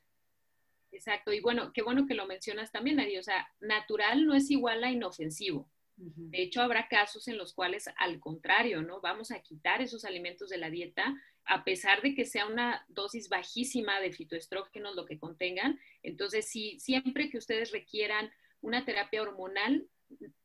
Exacto, 0.91 1.31
y 1.33 1.39
bueno, 1.39 1.71
qué 1.71 1.83
bueno 1.83 2.07
que 2.07 2.15
lo 2.15 2.25
mencionas 2.25 2.71
también, 2.71 2.99
Ari, 2.99 3.19
o 3.19 3.23
sea, 3.23 3.47
natural 3.59 4.25
no 4.25 4.33
es 4.33 4.49
igual 4.49 4.83
a 4.83 4.89
inofensivo. 4.89 5.69
De 6.03 6.41
hecho, 6.41 6.61
habrá 6.61 6.87
casos 6.87 7.27
en 7.27 7.37
los 7.37 7.53
cuales, 7.53 7.87
al 7.97 8.19
contrario, 8.19 8.81
¿no? 8.81 9.01
Vamos 9.01 9.31
a 9.31 9.41
quitar 9.41 9.81
esos 9.81 10.03
alimentos 10.03 10.49
de 10.49 10.57
la 10.57 10.71
dieta, 10.71 11.15
a 11.45 11.63
pesar 11.63 12.01
de 12.01 12.15
que 12.15 12.25
sea 12.25 12.47
una 12.47 12.85
dosis 12.89 13.29
bajísima 13.29 13.99
de 13.99 14.11
fitoestrógenos 14.11 14.95
lo 14.95 15.05
que 15.05 15.19
contengan. 15.19 15.79
Entonces, 16.01 16.49
si 16.49 16.79
siempre 16.79 17.29
que 17.29 17.37
ustedes 17.37 17.71
requieran 17.71 18.31
una 18.61 18.83
terapia 18.83 19.21
hormonal, 19.21 19.87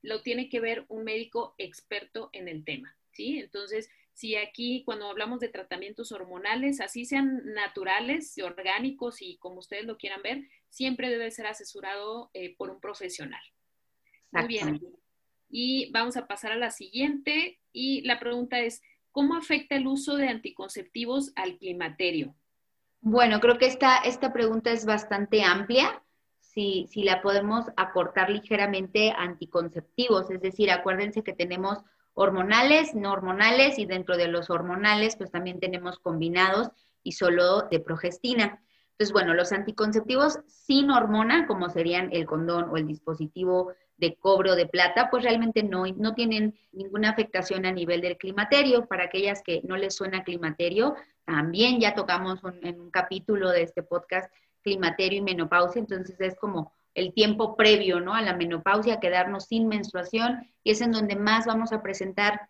lo 0.02 0.22
tiene 0.22 0.48
que 0.48 0.60
ver 0.60 0.84
un 0.88 1.04
médico 1.04 1.54
experto 1.58 2.28
en 2.32 2.48
el 2.48 2.64
tema, 2.64 2.96
¿sí? 3.12 3.38
Entonces, 3.38 3.88
si 4.12 4.36
aquí 4.36 4.82
cuando 4.84 5.08
hablamos 5.08 5.40
de 5.40 5.48
tratamientos 5.48 6.12
hormonales, 6.12 6.80
así 6.80 7.04
sean 7.04 7.42
naturales, 7.52 8.36
orgánicos 8.38 9.20
y 9.20 9.36
como 9.38 9.58
ustedes 9.58 9.84
lo 9.84 9.96
quieran 9.96 10.22
ver, 10.22 10.42
siempre 10.68 11.08
debe 11.10 11.30
ser 11.30 11.46
asesorado 11.46 12.30
eh, 12.32 12.54
por 12.56 12.70
un 12.70 12.80
profesional. 12.80 13.42
Muy 14.30 14.46
bien. 14.46 14.80
Y 15.48 15.90
vamos 15.92 16.16
a 16.16 16.26
pasar 16.26 16.52
a 16.52 16.56
la 16.56 16.70
siguiente. 16.70 17.60
Y 17.72 18.02
la 18.02 18.18
pregunta 18.18 18.60
es, 18.60 18.82
¿cómo 19.10 19.36
afecta 19.36 19.76
el 19.76 19.86
uso 19.86 20.16
de 20.16 20.28
anticonceptivos 20.28 21.32
al 21.36 21.58
climaterio? 21.58 22.34
Bueno, 23.00 23.40
creo 23.40 23.58
que 23.58 23.66
esta, 23.66 23.98
esta 23.98 24.32
pregunta 24.32 24.70
es 24.70 24.84
bastante 24.84 25.42
amplia. 25.42 26.02
Si, 26.40 26.86
si 26.90 27.02
la 27.02 27.22
podemos 27.22 27.66
acortar 27.76 28.30
ligeramente 28.30 29.12
anticonceptivos, 29.16 30.30
es 30.30 30.40
decir, 30.40 30.70
acuérdense 30.70 31.22
que 31.22 31.32
tenemos 31.32 31.84
hormonales, 32.14 32.94
no 32.94 33.12
hormonales 33.12 33.78
y 33.78 33.84
dentro 33.84 34.16
de 34.16 34.28
los 34.28 34.48
hormonales 34.48 35.16
pues 35.16 35.30
también 35.30 35.60
tenemos 35.60 35.98
combinados 35.98 36.70
y 37.02 37.12
solo 37.12 37.68
de 37.70 37.78
progestina. 37.78 38.62
Entonces, 38.92 39.12
bueno, 39.12 39.34
los 39.34 39.52
anticonceptivos 39.52 40.40
sin 40.46 40.90
hormona, 40.90 41.46
como 41.46 41.68
serían 41.68 42.08
el 42.12 42.24
condón 42.24 42.70
o 42.70 42.78
el 42.78 42.86
dispositivo 42.86 43.74
de 43.98 44.14
cobre 44.16 44.50
o 44.50 44.56
de 44.56 44.66
plata, 44.66 45.08
pues 45.10 45.22
realmente 45.22 45.62
no, 45.62 45.84
no 45.86 46.14
tienen 46.14 46.54
ninguna 46.72 47.10
afectación 47.10 47.64
a 47.66 47.72
nivel 47.72 48.00
del 48.00 48.16
climaterio. 48.16 48.86
Para 48.86 49.04
aquellas 49.04 49.42
que 49.42 49.62
no 49.64 49.76
les 49.76 49.94
suena 49.94 50.24
climaterio, 50.24 50.94
también 51.24 51.80
ya 51.80 51.94
tocamos 51.94 52.40
en 52.62 52.80
un 52.80 52.90
capítulo 52.90 53.50
de 53.50 53.62
este 53.62 53.82
podcast 53.82 54.30
climaterio 54.62 55.20
y 55.20 55.22
menopausia, 55.22 55.80
entonces 55.80 56.20
es 56.20 56.34
como 56.34 56.72
el 56.94 57.12
tiempo 57.12 57.56
previo 57.56 58.00
¿no? 58.00 58.14
a 58.14 58.22
la 58.22 58.34
menopausia, 58.34 58.98
quedarnos 58.98 59.44
sin 59.44 59.68
menstruación, 59.68 60.48
y 60.64 60.72
es 60.72 60.80
en 60.80 60.92
donde 60.92 61.14
más 61.14 61.46
vamos 61.46 61.72
a 61.72 61.82
presentar 61.82 62.48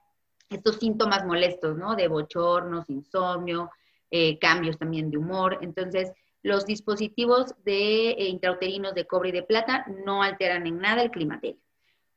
estos 0.49 0.77
síntomas 0.77 1.27
molestos, 1.27 1.77
¿no? 1.77 1.97
De 1.97 2.07
bochornos, 2.07 2.89
insomnio, 2.89 3.71
eh, 4.11 4.39
cambios 4.39 4.79
también 4.79 5.11
de 5.11 5.19
humor. 5.19 5.59
Entonces, 5.61 6.13
los 6.47 6.65
dispositivos 6.65 7.57
de 7.65 8.11
eh, 8.11 8.29
intrauterinos 8.29 8.95
de 8.95 9.05
cobre 9.05 9.31
y 9.31 9.33
de 9.33 9.43
plata 9.43 9.85
no 10.05 10.23
alteran 10.23 10.65
en 10.69 10.79
nada 10.79 11.03
el 11.03 11.11
climaterio. 11.11 11.61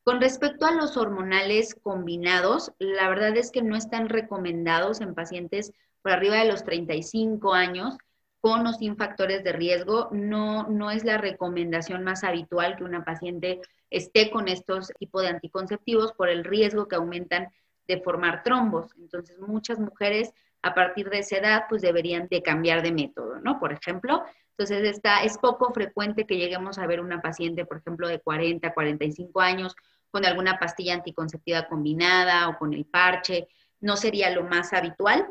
Con 0.04 0.20
respecto 0.20 0.66
a 0.66 0.70
los 0.70 0.96
hormonales 0.96 1.74
combinados, 1.74 2.70
la 2.78 3.08
verdad 3.08 3.36
es 3.36 3.50
que 3.50 3.60
no 3.60 3.74
están 3.74 4.08
recomendados 4.08 5.00
en 5.00 5.16
pacientes 5.16 5.72
por 6.00 6.12
arriba 6.12 6.36
de 6.36 6.44
los 6.44 6.62
35 6.62 7.54
años, 7.54 7.98
con 8.40 8.64
o 8.68 8.72
sin 8.72 8.96
factores 8.96 9.42
de 9.42 9.50
riesgo. 9.50 10.10
No, 10.12 10.68
no 10.68 10.92
es 10.92 11.04
la 11.04 11.18
recomendación 11.18 12.04
más 12.04 12.22
habitual 12.22 12.76
que 12.76 12.84
una 12.84 13.04
paciente 13.04 13.60
esté 13.90 14.30
con 14.30 14.46
estos 14.46 14.92
tipos 15.00 15.22
de 15.22 15.28
anticonceptivos 15.28 16.12
por 16.12 16.28
el 16.28 16.44
riesgo 16.44 16.86
que 16.86 16.94
aumentan 16.94 17.48
de 17.88 18.00
formar 18.00 18.44
trombos. 18.44 18.92
Entonces, 18.96 19.40
muchas 19.40 19.80
mujeres 19.80 20.32
a 20.62 20.74
partir 20.74 21.08
de 21.10 21.20
esa 21.20 21.38
edad, 21.38 21.64
pues 21.68 21.82
deberían 21.82 22.28
de 22.28 22.42
cambiar 22.42 22.82
de 22.82 22.92
método, 22.92 23.40
¿no? 23.40 23.58
Por 23.58 23.72
ejemplo, 23.72 24.22
entonces 24.50 24.88
está, 24.88 25.22
es 25.22 25.38
poco 25.38 25.72
frecuente 25.72 26.26
que 26.26 26.36
lleguemos 26.36 26.78
a 26.78 26.86
ver 26.86 27.00
una 27.00 27.22
paciente, 27.22 27.64
por 27.64 27.78
ejemplo, 27.78 28.08
de 28.08 28.20
40, 28.20 28.72
45 28.74 29.40
años 29.40 29.74
con 30.10 30.26
alguna 30.26 30.58
pastilla 30.58 30.94
anticonceptiva 30.94 31.68
combinada 31.68 32.48
o 32.48 32.58
con 32.58 32.74
el 32.74 32.84
parche, 32.84 33.48
no 33.80 33.96
sería 33.96 34.30
lo 34.30 34.44
más 34.44 34.72
habitual, 34.72 35.26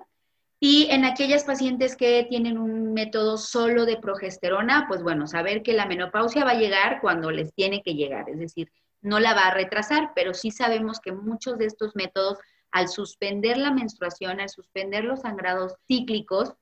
y 0.62 0.88
en 0.92 1.06
aquellas 1.06 1.46
pacientes 1.46 1.96
que 1.96 2.26
tienen 2.30 2.58
un 2.58 2.94
método 2.94 3.38
solo 3.38 3.86
de 3.86 3.98
progesterona, 3.98 4.86
pues 4.90 5.02
bueno, 5.02 5.26
saber 5.26 5.64
que 5.64 5.74
la 5.74 5.86
menopausia 5.86 6.44
va 6.44 6.52
a 6.52 6.60
llegar 6.60 7.00
cuando 7.00 7.32
les 7.32 7.54
tiene 7.54 7.82
que 7.82 7.94
llegar, 7.94 8.30
es 8.30 8.40
decir, 8.40 8.70
no 9.02 9.20
la 9.20 9.34
va 9.34 9.44
a 9.44 9.54
retrasar, 9.54 10.12
pero 10.16 10.34
sí 10.34 10.52
sabemos 10.52 11.00
que 11.00 11.14
muchos 11.14 11.58
de 11.58 11.66
estos 11.66 11.96
métodos, 11.96 12.40
al 12.72 12.88
suspender 12.88 13.58
la 13.58 13.72
menstruación, 13.72 14.40
al 14.40 14.50
suspender 14.50 15.04
los 15.04 15.22
sangrados 15.22 15.76
cíclicos, 15.88 16.54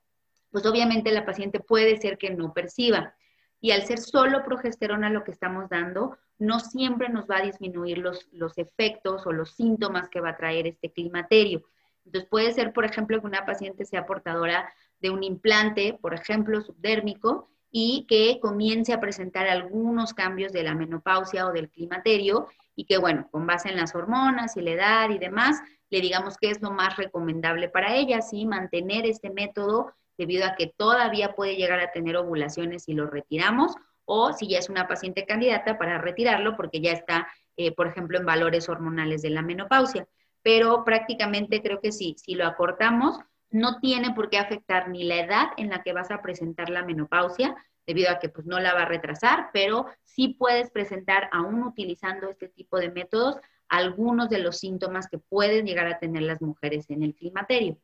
pues 0.52 0.66
obviamente 0.66 1.12
la 1.12 1.26
paciente 1.26 1.60
puede 1.60 1.98
ser 1.98 2.18
que 2.18 2.30
no 2.30 2.54
perciba. 2.54 3.16
Y 3.60 3.72
al 3.72 3.84
ser 3.84 4.00
solo 4.00 4.44
progesterona 4.44 5.10
lo 5.10 5.24
que 5.24 5.32
estamos 5.32 5.70
dando, 5.70 6.18
no 6.38 6.60
siempre 6.60 7.10
nos 7.10 7.26
va 7.26 7.38
a 7.38 7.46
disminuir 7.46 7.98
los, 7.98 8.28
los 8.32 8.58
efectos 8.58 9.26
o 9.26 9.32
los 9.32 9.52
síntomas 9.56 10.10
que 10.10 10.22
va 10.22 10.30
a 10.30 10.38
traer 10.38 10.68
este 10.68 10.92
climaterio. 10.92 11.64
Entonces 12.06 12.30
puede 12.30 12.54
ser, 12.54 12.72
por 12.72 12.86
ejemplo, 12.86 13.20
que 13.20 13.28
una 13.28 13.46
paciente 13.46 13.84
sea 13.86 14.06
portadora 14.06 14.72
de 15.00 15.10
un 15.10 15.24
implante, 15.24 15.98
por 16.02 16.14
ejemplo, 16.14 16.62
subdérmico, 16.62 17.50
y 17.72 18.06
que 18.08 18.40
comience 18.42 18.94
a 18.94 19.00
presentar 19.00 19.48
algunos 19.48 20.14
cambios 20.14 20.52
de 20.54 20.64
la 20.64 20.74
menopausia 20.74 21.48
o 21.48 21.52
del 21.52 21.70
climaterio 21.70 22.48
y 22.76 22.86
que, 22.86 22.98
bueno, 22.98 23.28
con 23.30 23.46
base 23.46 23.70
en 23.70 23.76
las 23.76 23.94
hormonas 23.94 24.56
y 24.56 24.62
la 24.62 24.72
edad 24.72 25.10
y 25.10 25.18
demás, 25.18 25.62
le 25.90 26.02
digamos 26.02 26.38
que 26.38 26.50
es 26.50 26.62
lo 26.62 26.72
más 26.72 26.98
recomendable 26.98 27.70
para 27.70 27.96
ella, 27.96 28.22
¿sí? 28.22 28.46
Mantener 28.46 29.06
este 29.06 29.30
método 29.30 29.94
debido 30.18 30.46
a 30.46 30.56
que 30.56 30.74
todavía 30.76 31.36
puede 31.36 31.56
llegar 31.56 31.80
a 31.80 31.92
tener 31.92 32.18
ovulaciones 32.18 32.84
si 32.84 32.94
lo 32.94 33.08
retiramos 33.08 33.76
o 34.06 34.34
si 34.34 34.48
ya 34.48 34.60
es 34.60 34.70
una 34.70 34.88
paciente 34.88 35.26
candidata 35.26 35.78
para 35.78 35.98
retirarlo 35.98 36.56
porque 36.56 36.82
ya 36.82 36.92
está, 36.92 37.28
eh, 37.56 37.74
por 37.74 37.88
ejemplo, 37.88 38.18
en 38.18 38.26
valores 38.26 38.68
hormonales 38.70 39.22
de 39.22 39.30
la 39.30 39.42
menopausia 39.42 40.08
pero 40.48 40.86
prácticamente 40.86 41.62
creo 41.62 41.82
que 41.82 41.92
sí, 41.92 42.16
si 42.18 42.34
lo 42.34 42.46
acortamos, 42.46 43.20
no 43.50 43.82
tiene 43.82 44.14
por 44.14 44.30
qué 44.30 44.38
afectar 44.38 44.88
ni 44.88 45.04
la 45.04 45.20
edad 45.20 45.48
en 45.58 45.70
la 45.70 45.84
que 45.84 45.92
vas 45.92 46.10
a 46.10 46.22
presentar 46.22 46.70
la 46.70 46.86
menopausia, 46.86 47.54
debido 47.86 48.12
a 48.12 48.20
que 48.20 48.30
pues 48.30 48.48
no 48.48 48.58
la 48.62 48.74
va 48.74 48.84
a 48.84 48.88
retrasar, 48.88 49.50
pero 49.52 49.88
sí 50.06 50.38
puedes 50.40 50.72
presentar, 50.72 51.28
aún 51.34 51.64
utilizando 51.64 52.30
este 52.30 52.48
tipo 52.48 52.80
de 52.80 52.92
métodos, 52.92 53.36
algunos 53.70 54.30
de 54.30 54.40
los 54.40 54.60
síntomas 54.60 55.08
que 55.10 55.18
pueden 55.18 55.66
llegar 55.66 55.88
a 55.88 56.00
tener 56.00 56.24
las 56.24 56.42
mujeres 56.42 56.90
en 56.90 57.04
el 57.04 57.14
climaterio. 57.16 57.78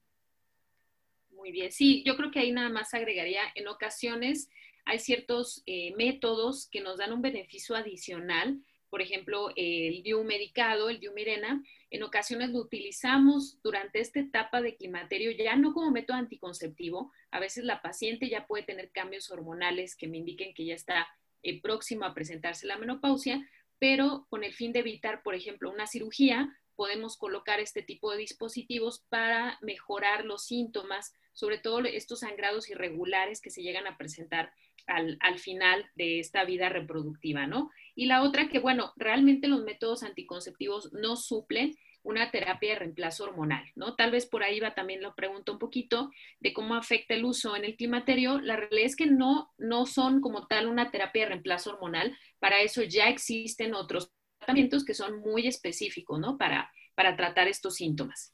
Muy 1.32 1.52
bien, 1.52 1.72
sí, 1.72 2.04
yo 2.06 2.16
creo 2.16 2.32
que 2.32 2.40
ahí 2.40 2.52
nada 2.52 2.70
más 2.70 2.94
agregaría, 2.94 3.42
en 3.56 3.68
ocasiones 3.68 4.50
hay 4.86 5.00
ciertos 5.00 5.64
eh, 5.66 5.94
métodos 5.96 6.68
que 6.70 6.82
nos 6.82 6.98
dan 6.98 7.14
un 7.14 7.22
beneficio 7.22 7.76
adicional 7.76 8.62
por 8.94 9.02
ejemplo, 9.02 9.50
el 9.56 10.04
DIU 10.04 10.24
medicado, 10.24 10.88
el 10.88 11.00
DIU 11.00 11.14
Mirena, 11.14 11.64
en 11.90 12.04
ocasiones 12.04 12.52
lo 12.52 12.60
utilizamos 12.60 13.60
durante 13.64 14.00
esta 14.00 14.20
etapa 14.20 14.62
de 14.62 14.76
climaterio 14.76 15.32
ya 15.32 15.56
no 15.56 15.74
como 15.74 15.90
método 15.90 16.18
anticonceptivo. 16.18 17.12
A 17.32 17.40
veces 17.40 17.64
la 17.64 17.82
paciente 17.82 18.30
ya 18.30 18.46
puede 18.46 18.62
tener 18.62 18.92
cambios 18.92 19.32
hormonales 19.32 19.96
que 19.96 20.08
me 20.08 20.18
indiquen 20.18 20.54
que 20.54 20.66
ya 20.66 20.76
está 20.76 21.08
eh, 21.42 21.60
próximo 21.60 22.06
a 22.06 22.14
presentarse 22.14 22.68
la 22.68 22.78
menopausia, 22.78 23.44
pero 23.84 24.26
con 24.30 24.46
el 24.46 24.54
fin 24.54 24.72
de 24.72 24.80
evitar, 24.80 25.24
por 25.24 25.36
ejemplo, 25.36 25.70
una 25.70 25.88
cirugía, 25.88 26.58
podemos 26.78 27.18
colocar 27.18 27.60
este 27.60 27.82
tipo 27.82 28.14
de 28.14 28.20
dispositivos 28.20 29.04
para 29.10 29.60
mejorar 29.62 30.24
los 30.24 30.46
síntomas, 30.46 31.14
sobre 31.34 31.58
todo 31.58 31.80
estos 31.80 32.22
sangrados 32.22 32.70
irregulares 32.70 33.42
que 33.42 33.50
se 33.50 33.62
llegan 33.62 33.86
a 33.86 33.98
presentar 33.98 34.54
al, 34.88 35.18
al 35.20 35.38
final 35.38 35.86
de 35.96 36.22
esta 36.22 36.46
vida 36.46 36.70
reproductiva, 36.70 37.46
¿no? 37.46 37.72
Y 37.94 38.06
la 38.06 38.24
otra 38.24 38.48
que, 38.48 38.60
bueno, 38.60 38.94
realmente 38.96 39.50
los 39.50 39.66
métodos 39.66 40.04
anticonceptivos 40.04 40.94
no 40.94 41.18
suplen 41.18 41.76
una 42.04 42.30
terapia 42.32 42.74
de 42.74 42.80
reemplazo 42.80 43.24
hormonal, 43.24 43.64
¿no? 43.76 43.96
Tal 43.96 44.12
vez 44.12 44.26
por 44.26 44.44
ahí 44.44 44.60
va 44.60 44.76
también 44.76 45.02
lo 45.02 45.16
pregunto 45.16 45.54
un 45.54 45.60
poquito 45.60 46.12
de 46.40 46.54
cómo 46.54 46.76
afecta 46.76 47.14
el 47.14 47.26
uso 47.26 47.56
en 47.56 47.66
el 47.66 47.76
climaterio. 47.76 48.40
La 48.40 48.58
realidad 48.58 48.86
es 48.86 48.96
que 48.96 49.06
no, 49.06 49.52
no 49.58 49.86
son 49.86 50.22
como 50.22 50.48
tal 50.48 50.68
una 50.68 50.92
terapia 50.92 51.24
de 51.24 51.30
reemplazo 51.30 51.72
hormonal. 51.72 52.16
Para 52.40 52.62
eso 52.62 52.84
ya 52.84 53.08
existen 53.08 53.74
otros 53.74 54.12
tratamientos 54.38 54.84
que 54.84 54.94
son 54.94 55.22
muy 55.22 55.48
específicos, 55.48 56.20
¿no? 56.20 56.38
Para, 56.38 56.70
para 56.94 57.16
tratar 57.16 57.48
estos 57.48 57.76
síntomas. 57.76 58.34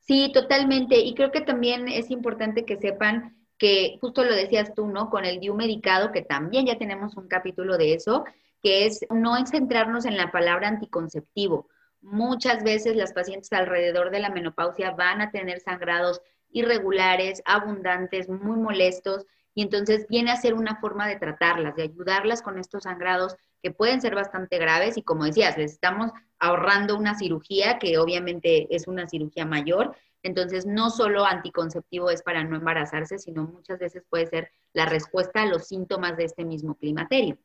Sí, 0.00 0.30
totalmente. 0.32 0.98
Y 0.98 1.14
creo 1.14 1.30
que 1.30 1.40
también 1.40 1.88
es 1.88 2.10
importante 2.10 2.64
que 2.64 2.76
sepan 2.76 3.36
que, 3.58 3.98
justo 4.00 4.24
lo 4.24 4.34
decías 4.34 4.74
tú, 4.74 4.86
¿no? 4.86 5.10
Con 5.10 5.24
el 5.24 5.40
DIU 5.40 5.54
medicado, 5.54 6.12
que 6.12 6.22
también 6.22 6.66
ya 6.66 6.78
tenemos 6.78 7.16
un 7.16 7.28
capítulo 7.28 7.76
de 7.78 7.94
eso, 7.94 8.24
que 8.62 8.86
es 8.86 9.00
no 9.10 9.34
centrarnos 9.46 10.04
en 10.04 10.16
la 10.16 10.30
palabra 10.30 10.68
anticonceptivo. 10.68 11.68
Muchas 12.08 12.62
veces 12.62 12.94
las 12.94 13.12
pacientes 13.12 13.52
alrededor 13.52 14.10
de 14.12 14.20
la 14.20 14.30
menopausia 14.30 14.92
van 14.92 15.20
a 15.20 15.32
tener 15.32 15.58
sangrados 15.58 16.20
irregulares, 16.50 17.42
abundantes, 17.44 18.28
muy 18.28 18.56
molestos, 18.56 19.26
y 19.54 19.62
entonces 19.62 20.06
viene 20.08 20.30
a 20.30 20.36
ser 20.36 20.54
una 20.54 20.76
forma 20.76 21.08
de 21.08 21.16
tratarlas, 21.16 21.74
de 21.74 21.82
ayudarlas 21.82 22.42
con 22.42 22.60
estos 22.60 22.84
sangrados 22.84 23.34
que 23.60 23.72
pueden 23.72 24.00
ser 24.00 24.14
bastante 24.14 24.56
graves 24.58 24.96
y 24.96 25.02
como 25.02 25.24
decías, 25.24 25.58
les 25.58 25.72
estamos 25.72 26.12
ahorrando 26.38 26.96
una 26.96 27.18
cirugía 27.18 27.80
que 27.80 27.98
obviamente 27.98 28.72
es 28.72 28.86
una 28.86 29.08
cirugía 29.08 29.44
mayor. 29.44 29.96
Entonces, 30.22 30.64
no 30.64 30.90
solo 30.90 31.24
anticonceptivo 31.24 32.10
es 32.10 32.22
para 32.22 32.44
no 32.44 32.54
embarazarse, 32.54 33.18
sino 33.18 33.48
muchas 33.48 33.80
veces 33.80 34.04
puede 34.08 34.26
ser 34.28 34.52
la 34.74 34.86
respuesta 34.86 35.42
a 35.42 35.46
los 35.46 35.66
síntomas 35.66 36.16
de 36.16 36.26
este 36.26 36.44
mismo 36.44 36.76
climaterio. 36.76 37.36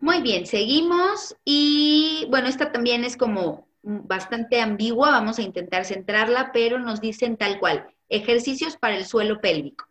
Muy 0.00 0.22
bien, 0.22 0.46
seguimos 0.46 1.36
y 1.44 2.26
bueno, 2.30 2.48
esta 2.48 2.70
también 2.72 3.04
es 3.04 3.16
como 3.16 3.68
bastante 3.82 4.60
ambigua, 4.60 5.10
vamos 5.10 5.38
a 5.38 5.42
intentar 5.42 5.84
centrarla, 5.84 6.50
pero 6.52 6.78
nos 6.78 7.00
dicen 7.00 7.36
tal 7.36 7.58
cual, 7.58 7.86
ejercicios 8.08 8.76
para 8.76 8.96
el 8.96 9.06
suelo 9.06 9.40
pélvico. 9.40 9.88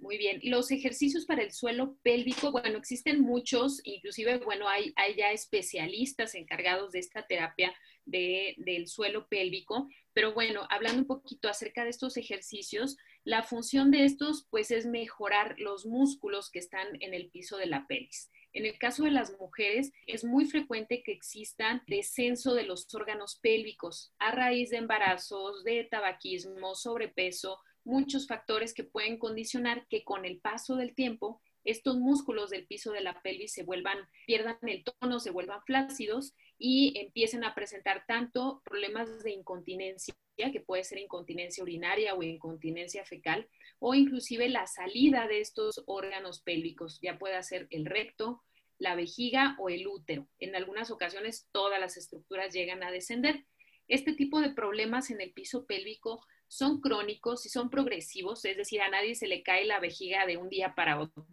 Muy 0.00 0.16
bien. 0.16 0.40
Los 0.44 0.70
ejercicios 0.70 1.26
para 1.26 1.42
el 1.42 1.52
suelo 1.52 1.98
pélvico, 2.02 2.50
bueno, 2.50 2.78
existen 2.78 3.20
muchos, 3.20 3.80
inclusive, 3.84 4.38
bueno, 4.38 4.66
hay, 4.66 4.94
ya 5.16 5.30
especialistas 5.30 6.34
encargados 6.34 6.92
de 6.92 7.00
esta 7.00 7.26
terapia 7.26 7.74
del 8.06 8.88
suelo 8.88 9.28
pélvico, 9.28 9.88
pero 10.14 10.32
bueno, 10.32 10.66
hablando 10.70 11.02
un 11.02 11.06
poquito 11.06 11.48
acerca 11.48 11.84
de 11.84 11.90
estos 11.90 12.16
ejercicios, 12.16 12.96
la 13.24 13.42
función 13.42 13.90
de 13.90 14.06
estos, 14.06 14.46
pues, 14.50 14.70
es 14.70 14.86
mejorar 14.86 15.56
los 15.58 15.84
músculos 15.84 16.50
que 16.50 16.60
están 16.60 16.86
en 17.00 17.12
el 17.12 17.28
piso 17.28 17.58
de 17.58 17.66
la 17.66 17.86
pelvis. 17.86 18.30
En 18.52 18.66
el 18.66 18.78
caso 18.78 19.04
de 19.04 19.10
las 19.10 19.38
mujeres, 19.38 19.92
es 20.06 20.24
muy 20.24 20.46
frecuente 20.46 21.02
que 21.02 21.12
existan 21.12 21.82
descenso 21.86 22.54
de 22.54 22.64
los 22.64 22.92
órganos 22.94 23.38
pélvicos 23.40 24.12
a 24.18 24.32
raíz 24.32 24.70
de 24.70 24.78
embarazos, 24.78 25.62
de 25.64 25.84
tabaquismo, 25.84 26.74
sobrepeso, 26.74 27.60
muchos 27.84 28.26
factores 28.26 28.74
que 28.74 28.84
pueden 28.84 29.18
condicionar 29.18 29.86
que 29.88 30.04
con 30.04 30.24
el 30.24 30.40
paso 30.40 30.76
del 30.76 30.94
tiempo 30.94 31.40
estos 31.64 31.96
músculos 31.96 32.50
del 32.50 32.66
piso 32.66 32.92
de 32.92 33.02
la 33.02 33.20
pelvis 33.22 33.52
se 33.52 33.64
vuelvan, 33.64 33.98
pierdan 34.26 34.58
el 34.62 34.84
tono, 34.84 35.20
se 35.20 35.30
vuelvan 35.30 35.62
flácidos 35.62 36.34
y 36.58 36.98
empiecen 36.98 37.44
a 37.44 37.54
presentar 37.54 38.04
tanto 38.06 38.62
problemas 38.64 39.22
de 39.22 39.32
incontinencia, 39.32 40.14
que 40.50 40.60
puede 40.60 40.84
ser 40.84 40.98
incontinencia 40.98 41.62
urinaria 41.62 42.14
o 42.14 42.22
incontinencia 42.22 43.04
fecal, 43.04 43.48
o 43.78 43.94
inclusive 43.94 44.48
la 44.48 44.66
salida 44.66 45.26
de 45.28 45.40
estos 45.40 45.82
órganos 45.86 46.40
pélvicos, 46.40 46.98
ya 47.02 47.18
puede 47.18 47.42
ser 47.42 47.66
el 47.70 47.84
recto, 47.84 48.42
la 48.78 48.94
vejiga 48.94 49.56
o 49.58 49.68
el 49.68 49.86
útero. 49.86 50.26
En 50.38 50.56
algunas 50.56 50.90
ocasiones 50.90 51.48
todas 51.52 51.78
las 51.78 51.96
estructuras 51.96 52.52
llegan 52.52 52.82
a 52.82 52.90
descender. 52.90 53.44
Este 53.88 54.12
tipo 54.12 54.40
de 54.40 54.50
problemas 54.50 55.10
en 55.10 55.20
el 55.20 55.32
piso 55.32 55.66
pélvico 55.66 56.24
son 56.48 56.80
crónicos 56.80 57.46
y 57.46 57.48
son 57.48 57.70
progresivos, 57.70 58.44
es 58.44 58.56
decir, 58.56 58.80
a 58.80 58.88
nadie 58.88 59.14
se 59.14 59.28
le 59.28 59.42
cae 59.42 59.64
la 59.66 59.78
vejiga 59.78 60.26
de 60.26 60.36
un 60.36 60.48
día 60.48 60.74
para 60.74 60.98
otro. 60.98 61.26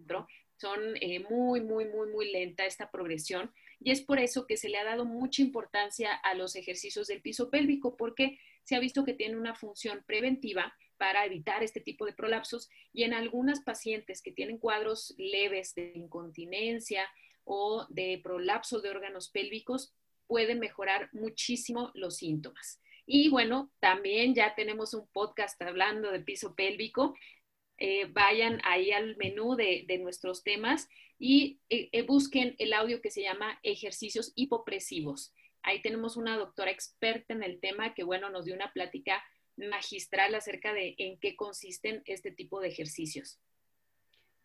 Son 0.57 0.79
eh, 1.01 1.19
muy, 1.29 1.61
muy, 1.61 1.85
muy, 1.85 2.09
muy 2.09 2.31
lenta 2.31 2.65
esta 2.65 2.91
progresión 2.91 3.51
y 3.79 3.91
es 3.91 4.01
por 4.01 4.19
eso 4.19 4.45
que 4.45 4.57
se 4.57 4.69
le 4.69 4.77
ha 4.77 4.83
dado 4.83 5.05
mucha 5.05 5.41
importancia 5.41 6.13
a 6.13 6.33
los 6.33 6.55
ejercicios 6.55 7.07
del 7.07 7.21
piso 7.21 7.49
pélvico 7.49 7.95
porque 7.95 8.39
se 8.67 8.75
ha 8.75 8.79
visto 8.81 9.05
que 9.05 9.13
tiene 9.13 9.37
una 9.37 9.55
función 9.55 10.03
preventiva 10.05 10.75
para 10.97 11.25
evitar 11.25 11.63
este 11.63 11.79
tipo 11.79 12.05
de 12.05 12.11
prolapsos 12.11 12.69
y 12.91 13.03
en 13.03 13.13
algunas 13.13 13.61
pacientes 13.61 14.21
que 14.21 14.33
tienen 14.33 14.57
cuadros 14.57 15.15
leves 15.17 15.73
de 15.73 15.93
incontinencia 15.95 17.07
o 17.45 17.85
de 17.87 18.19
prolapso 18.21 18.81
de 18.81 18.89
órganos 18.89 19.29
pélvicos 19.29 19.93
pueden 20.27 20.59
mejorar 20.59 21.09
muchísimo 21.13 21.91
los 21.93 22.17
síntomas. 22.17 22.81
Y 23.05 23.29
bueno, 23.29 23.71
también 23.79 24.35
ya 24.35 24.53
tenemos 24.53 24.93
un 24.93 25.07
podcast 25.13 25.61
hablando 25.61 26.11
de 26.11 26.19
piso 26.19 26.53
pélvico. 26.53 27.15
Eh, 27.77 28.07
vayan 28.11 28.59
ahí 28.65 28.91
al 28.91 29.15
menú 29.15 29.55
de, 29.55 29.85
nuestros 30.01 30.43
temas 30.43 30.89
y 31.17 31.61
eh, 31.69 31.87
eh, 31.93 32.01
busquen 32.01 32.55
el 32.57 32.73
audio 32.73 33.01
que 33.01 33.11
se 33.11 33.21
llama 33.21 33.61
ejercicios 33.63 34.33
hipopresivos. 34.35 35.33
Ahí 35.67 35.81
tenemos 35.81 36.15
una 36.15 36.37
doctora 36.37 36.71
experta 36.71 37.33
en 37.33 37.43
el 37.43 37.59
tema 37.59 37.93
que, 37.93 38.05
bueno, 38.05 38.29
nos 38.29 38.45
dio 38.45 38.55
una 38.55 38.71
plática 38.71 39.21
magistral 39.57 40.33
acerca 40.33 40.71
de 40.71 40.95
en 40.97 41.19
qué 41.19 41.35
consisten 41.35 42.03
este 42.05 42.31
tipo 42.31 42.61
de 42.61 42.69
ejercicios. 42.69 43.37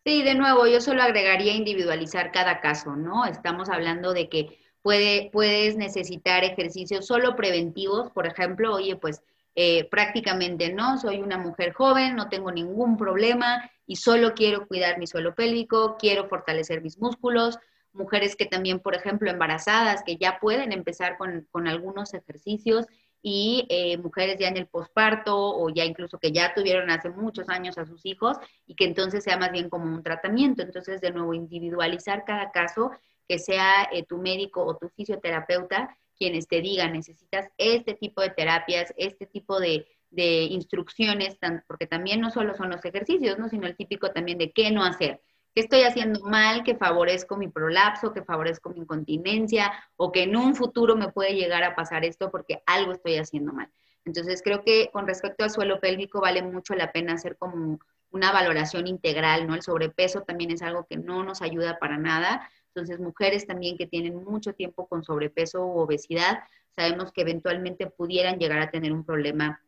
Sí, 0.05 0.21
de 0.21 0.35
nuevo, 0.35 0.67
yo 0.67 0.81
solo 0.81 1.01
agregaría 1.01 1.53
individualizar 1.53 2.33
cada 2.33 2.59
caso, 2.59 2.97
¿no? 2.97 3.23
Estamos 3.23 3.69
hablando 3.69 4.11
de 4.11 4.27
que 4.27 4.59
puedes 4.81 5.77
necesitar 5.77 6.43
ejercicios 6.43 7.07
solo 7.07 7.37
preventivos, 7.37 8.11
por 8.11 8.27
ejemplo, 8.27 8.75
oye, 8.75 8.97
pues 8.97 9.21
eh, 9.55 9.85
prácticamente 9.85 10.73
no, 10.73 10.97
soy 10.97 11.19
una 11.21 11.37
mujer 11.37 11.71
joven, 11.71 12.17
no 12.17 12.27
tengo 12.27 12.51
ningún 12.51 12.97
problema 12.97 13.71
y 13.87 13.95
solo 13.95 14.33
quiero 14.33 14.67
cuidar 14.67 14.99
mi 14.99 15.07
suelo 15.07 15.35
pélvico, 15.35 15.95
quiero 15.97 16.27
fortalecer 16.27 16.81
mis 16.81 16.97
músculos, 16.97 17.59
mujeres 17.93 18.35
que 18.35 18.45
también, 18.45 18.79
por 18.79 18.95
ejemplo, 18.95 19.29
embarazadas, 19.29 20.03
que 20.03 20.17
ya 20.17 20.39
pueden 20.39 20.71
empezar 20.71 21.17
con, 21.17 21.67
algunos 21.67 22.13
ejercicios 22.13 22.85
y 23.21 23.65
eh, 23.69 23.97
mujeres 23.97 24.37
ya 24.37 24.49
en 24.49 24.57
el 24.57 24.67
posparto 24.67 25.35
o 25.37 25.69
ya 25.69 25.85
incluso 25.85 26.19
que 26.19 26.31
ya 26.31 26.53
tuvieron 26.53 26.89
hace 26.89 27.09
muchos 27.09 27.47
años 27.49 27.77
a 27.77 27.85
sus 27.85 28.05
hijos 28.05 28.37
y 28.67 28.75
que 28.75 28.85
entonces 28.85 29.23
sea 29.23 29.37
más 29.37 29.51
bien 29.51 29.69
como 29.69 29.85
un 29.85 30.03
tratamiento. 30.03 30.61
Entonces, 30.61 30.99
de 30.99 31.11
nuevo, 31.11 31.33
individualizar 31.33 32.25
cada 32.25 32.51
caso 32.51 32.91
que 33.27 33.39
sea 33.39 33.87
eh, 33.91 34.03
tu 34.05 34.17
médico 34.17 34.65
o 34.65 34.75
tu 34.77 34.89
fisioterapeuta 34.89 35.97
quienes 36.17 36.47
te 36.47 36.61
digan, 36.61 36.93
necesitas 36.93 37.49
este 37.57 37.95
tipo 37.95 38.21
de 38.21 38.29
terapias, 38.29 38.93
este 38.97 39.25
tipo 39.25 39.59
de, 39.59 39.85
instrucciones, 40.15 41.37
porque 41.67 41.87
también 41.87 42.21
no 42.21 42.29
solo 42.29 42.55
son 42.55 42.69
los 42.69 42.85
ejercicios, 42.85 43.39
¿no? 43.39 43.49
sino 43.49 43.65
el 43.65 43.75
típico 43.75 44.11
también 44.11 44.37
de 44.37 44.51
qué 44.51 44.69
no 44.69 44.83
hacer. 44.83 45.21
¿Qué 45.53 45.61
estoy 45.61 45.83
haciendo 45.83 46.21
mal 46.21 46.63
que 46.63 46.75
favorezco 46.75 47.37
mi 47.37 47.47
prolapso, 47.47 48.13
que 48.13 48.23
favorezco 48.23 48.71
mi 48.71 48.79
incontinencia 48.79 49.71
o 49.95 50.11
que 50.11 50.23
en 50.23 50.35
un 50.35 50.55
futuro 50.55 50.95
me 50.95 51.11
puede 51.11 51.35
llegar 51.35 51.63
a 51.63 51.75
pasar 51.75 52.05
esto 52.05 52.31
porque 52.31 52.63
algo 52.65 52.91
estoy 52.91 53.17
haciendo 53.17 53.53
mal? 53.53 53.69
Entonces 54.05 54.41
creo 54.43 54.63
que 54.63 54.89
con 54.91 55.07
respecto 55.07 55.43
al 55.43 55.51
suelo 55.51 55.79
pélvico 55.79 56.21
vale 56.21 56.41
mucho 56.41 56.75
la 56.75 56.91
pena 56.91 57.13
hacer 57.13 57.37
como 57.37 57.79
una 58.11 58.31
valoración 58.31 58.87
integral, 58.87 59.47
¿no? 59.47 59.55
El 59.55 59.61
sobrepeso 59.61 60.21
también 60.21 60.51
es 60.51 60.61
algo 60.61 60.85
que 60.85 60.97
no 60.97 61.23
nos 61.23 61.41
ayuda 61.41 61.79
para 61.79 61.97
nada, 61.97 62.49
entonces, 62.75 62.99
mujeres 62.99 63.45
también 63.45 63.77
que 63.77 63.85
tienen 63.85 64.23
mucho 64.23 64.53
tiempo 64.53 64.87
con 64.87 65.03
sobrepeso 65.03 65.63
u 65.63 65.77
obesidad, 65.77 66.39
sabemos 66.71 67.11
que 67.11 67.21
eventualmente 67.21 67.85
pudieran 67.85 68.39
llegar 68.39 68.59
a 68.59 68.71
tener 68.71 68.91
un 68.91 69.05
problema 69.05 69.61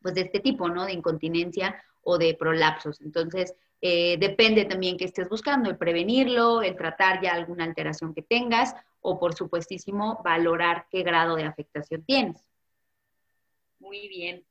pues 0.00 0.14
de 0.14 0.22
este 0.22 0.38
tipo, 0.38 0.68
¿no? 0.68 0.84
De 0.84 0.92
incontinencia 0.92 1.82
o 2.02 2.18
de 2.18 2.34
prolapsos. 2.34 3.00
Entonces, 3.00 3.54
eh, 3.80 4.16
depende 4.18 4.64
también 4.64 4.96
que 4.96 5.04
estés 5.04 5.28
buscando, 5.28 5.68
el 5.68 5.76
prevenirlo, 5.76 6.62
el 6.62 6.76
tratar 6.76 7.20
ya 7.20 7.32
alguna 7.32 7.64
alteración 7.64 8.14
que 8.14 8.22
tengas 8.22 8.74
o, 9.00 9.18
por 9.18 9.34
supuestísimo, 9.34 10.20
valorar 10.24 10.86
qué 10.90 11.02
grado 11.02 11.34
de 11.34 11.44
afectación 11.44 12.04
tienes. 12.04 12.44
Muy 13.80 14.06
bien. 14.08 14.44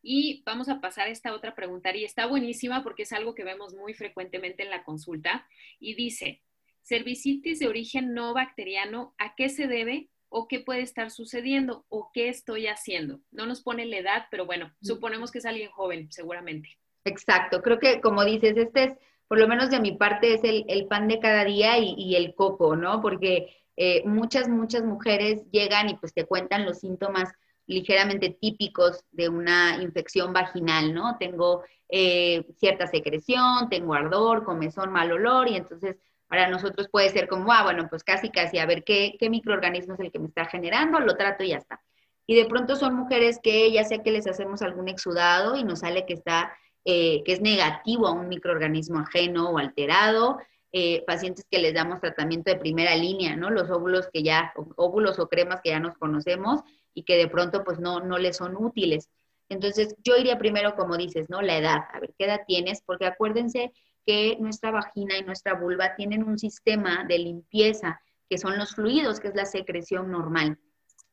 Y 0.00 0.42
vamos 0.46 0.70
a 0.70 0.80
pasar 0.80 1.08
a 1.08 1.10
esta 1.10 1.34
otra 1.34 1.54
pregunta, 1.54 1.94
y 1.94 2.04
está 2.04 2.26
buenísima 2.26 2.82
porque 2.82 3.02
es 3.02 3.12
algo 3.12 3.34
que 3.34 3.44
vemos 3.44 3.74
muy 3.74 3.92
frecuentemente 3.92 4.62
en 4.62 4.70
la 4.70 4.84
consulta. 4.84 5.46
Y 5.78 5.94
dice, 5.94 6.40
Cervicitis 6.82 7.58
de 7.58 7.68
origen 7.68 8.14
no 8.14 8.32
bacteriano, 8.32 9.14
¿a 9.18 9.34
qué 9.34 9.50
se 9.50 9.66
debe 9.66 10.08
o 10.30 10.48
qué 10.48 10.60
puede 10.60 10.80
estar 10.80 11.10
sucediendo 11.10 11.84
o 11.90 12.10
qué 12.14 12.28
estoy 12.30 12.68
haciendo? 12.68 13.20
No 13.30 13.44
nos 13.44 13.60
pone 13.60 13.84
la 13.84 13.98
edad, 13.98 14.26
pero 14.30 14.46
bueno, 14.46 14.72
suponemos 14.80 15.30
que 15.30 15.38
es 15.38 15.44
alguien 15.44 15.70
joven, 15.70 16.10
seguramente. 16.10 16.78
Exacto, 17.04 17.62
creo 17.62 17.78
que 17.78 18.00
como 18.00 18.24
dices, 18.24 18.56
este 18.56 18.84
es, 18.84 18.92
por 19.28 19.38
lo 19.38 19.48
menos 19.48 19.70
de 19.70 19.80
mi 19.80 19.92
parte, 19.92 20.34
es 20.34 20.40
el, 20.44 20.86
pan 20.88 21.08
de 21.08 21.20
cada 21.20 21.44
día 21.44 21.78
y, 21.78 22.16
el 22.16 22.34
coco, 22.34 22.76
¿no? 22.76 23.00
Porque 23.02 23.56
eh, 23.76 24.02
muchas, 24.06 24.48
muchas 24.48 24.82
mujeres 24.82 25.42
llegan 25.50 25.88
y 25.90 25.96
pues 25.96 26.14
te 26.14 26.24
cuentan 26.24 26.64
los 26.64 26.78
síntomas 26.78 27.30
ligeramente 27.66 28.30
típicos 28.30 29.04
de 29.12 29.28
una 29.28 29.82
infección 29.82 30.32
vaginal, 30.32 30.94
¿no? 30.94 31.16
Tengo 31.18 31.62
eh, 31.90 32.44
cierta 32.56 32.86
secreción, 32.86 33.68
tengo 33.68 33.94
ardor, 33.94 34.44
comezón, 34.44 34.90
mal 34.90 35.12
olor 35.12 35.48
y 35.48 35.56
entonces 35.56 35.96
para 36.28 36.48
nosotros 36.48 36.88
puede 36.90 37.08
ser 37.10 37.28
como, 37.28 37.52
ah, 37.52 37.62
bueno, 37.62 37.88
pues 37.88 38.04
casi, 38.04 38.30
casi, 38.30 38.58
a 38.58 38.66
ver 38.66 38.84
qué, 38.84 39.16
qué 39.18 39.30
microorganismo 39.30 39.94
es 39.94 40.00
el 40.00 40.12
que 40.12 40.18
me 40.18 40.28
está 40.28 40.46
generando, 40.46 41.00
lo 41.00 41.16
trato 41.16 41.44
y 41.44 41.48
ya 41.48 41.56
está. 41.56 41.80
Y 42.26 42.36
de 42.36 42.44
pronto 42.44 42.76
son 42.76 42.94
mujeres 42.94 43.40
que 43.42 43.72
ya 43.72 43.84
sea 43.84 44.02
que 44.02 44.12
les 44.12 44.26
hacemos 44.26 44.60
algún 44.60 44.88
exudado 44.88 45.56
y 45.56 45.64
nos 45.64 45.80
sale 45.80 46.04
que 46.04 46.12
está, 46.12 46.52
eh, 46.84 47.22
que 47.24 47.32
es 47.32 47.40
negativo 47.40 48.06
a 48.06 48.12
un 48.12 48.28
microorganismo 48.28 49.00
ajeno 49.00 49.50
o 49.50 49.58
alterado, 49.58 50.38
eh, 50.70 51.02
pacientes 51.06 51.46
que 51.50 51.58
les 51.58 51.72
damos 51.72 52.00
tratamiento 52.00 52.50
de 52.50 52.58
primera 52.58 52.94
línea, 52.94 53.36
¿no? 53.36 53.50
Los 53.50 53.70
óvulos 53.70 54.08
que 54.12 54.22
ya, 54.22 54.52
óvulos 54.76 55.18
o 55.18 55.28
cremas 55.28 55.60
que 55.62 55.70
ya 55.70 55.80
nos 55.80 55.96
conocemos 55.96 56.60
y 56.92 57.04
que 57.04 57.16
de 57.16 57.28
pronto 57.28 57.64
pues 57.64 57.78
no, 57.78 58.00
no 58.00 58.18
les 58.18 58.36
son 58.36 58.54
útiles. 58.56 59.08
Entonces, 59.48 59.94
yo 60.04 60.16
iría 60.16 60.38
primero, 60.38 60.74
como 60.76 60.96
dices, 60.96 61.30
¿no? 61.30 61.40
La 61.40 61.56
edad, 61.56 61.84
a 61.92 62.00
ver 62.00 62.14
qué 62.18 62.26
edad 62.26 62.42
tienes, 62.46 62.82
porque 62.82 63.06
acuérdense 63.06 63.72
que 64.04 64.36
nuestra 64.40 64.70
vagina 64.70 65.16
y 65.16 65.22
nuestra 65.22 65.54
vulva 65.54 65.94
tienen 65.94 66.22
un 66.22 66.38
sistema 66.38 67.04
de 67.04 67.18
limpieza, 67.18 68.00
que 68.28 68.36
son 68.36 68.58
los 68.58 68.74
fluidos, 68.74 69.20
que 69.20 69.28
es 69.28 69.34
la 69.34 69.46
secreción 69.46 70.10
normal. 70.10 70.58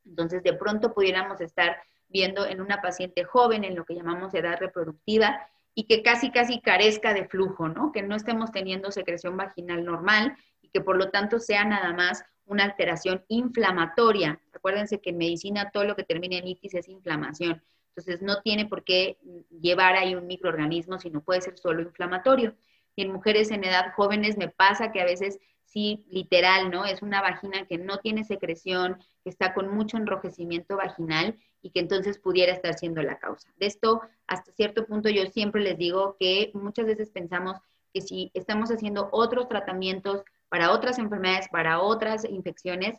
Entonces, 0.05 0.43
de 0.43 0.53
pronto 0.53 0.93
pudiéramos 0.93 1.39
estar 1.39 1.77
viendo 2.09 2.45
en 2.45 2.61
una 2.61 2.81
paciente 2.81 3.23
joven, 3.23 3.63
en 3.63 3.75
lo 3.75 3.85
que 3.85 3.95
llamamos 3.95 4.33
edad 4.33 4.57
reproductiva, 4.59 5.47
y 5.75 5.83
que 5.83 6.01
casi, 6.01 6.31
casi 6.31 6.61
carezca 6.61 7.13
de 7.13 7.25
flujo, 7.25 7.67
¿no? 7.67 7.91
Que 7.91 8.01
no 8.01 8.15
estemos 8.15 8.51
teniendo 8.51 8.91
secreción 8.91 9.35
vaginal 9.35 9.83
normal 9.83 10.35
y 10.61 10.69
que 10.69 10.81
por 10.81 10.97
lo 10.97 11.11
tanto 11.11 11.39
sea 11.39 11.65
nada 11.65 11.93
más 11.93 12.23
una 12.45 12.63
alteración 12.63 13.23
inflamatoria. 13.27 14.39
Acuérdense 14.53 15.01
que 15.01 15.09
en 15.09 15.17
medicina 15.17 15.71
todo 15.71 15.83
lo 15.83 15.95
que 15.95 16.03
termina 16.03 16.37
en 16.37 16.47
itis 16.47 16.75
es 16.75 16.87
inflamación. 16.87 17.61
Entonces 17.89 18.21
no 18.21 18.41
tiene 18.41 18.65
por 18.65 18.83
qué 18.83 19.17
llevar 19.49 19.95
ahí 19.95 20.15
un 20.15 20.27
microorganismo, 20.27 20.99
sino 20.99 21.21
puede 21.21 21.41
ser 21.41 21.57
solo 21.57 21.81
inflamatorio. 21.81 22.55
Y 22.95 23.03
en 23.03 23.11
mujeres 23.11 23.51
en 23.51 23.63
edad 23.63 23.93
jóvenes 23.95 24.37
me 24.37 24.49
pasa 24.49 24.91
que 24.91 25.01
a 25.01 25.05
veces 25.05 25.39
sí, 25.65 26.05
literal, 26.09 26.71
¿no? 26.71 26.85
Es 26.85 27.01
una 27.01 27.21
vagina 27.21 27.65
que 27.67 27.77
no 27.77 27.97
tiene 27.97 28.23
secreción, 28.23 28.97
que 29.23 29.29
está 29.29 29.53
con 29.53 29.75
mucho 29.75 29.97
enrojecimiento 29.97 30.77
vaginal 30.77 31.37
y 31.61 31.71
que 31.71 31.81
entonces 31.81 32.17
pudiera 32.19 32.53
estar 32.53 32.75
siendo 32.75 33.01
la 33.01 33.17
causa. 33.17 33.51
De 33.57 33.65
esto, 33.65 34.01
hasta 34.27 34.51
cierto 34.53 34.85
punto, 34.85 35.09
yo 35.09 35.25
siempre 35.27 35.61
les 35.61 35.77
digo 35.77 36.15
que 36.19 36.51
muchas 36.53 36.85
veces 36.85 37.09
pensamos 37.09 37.59
que 37.93 38.01
si 38.01 38.31
estamos 38.33 38.69
haciendo 38.71 39.09
otros 39.11 39.47
tratamientos 39.49 40.23
para 40.49 40.71
otras 40.71 40.99
enfermedades, 40.99 41.49
para 41.49 41.81
otras 41.81 42.23
infecciones, 42.23 42.97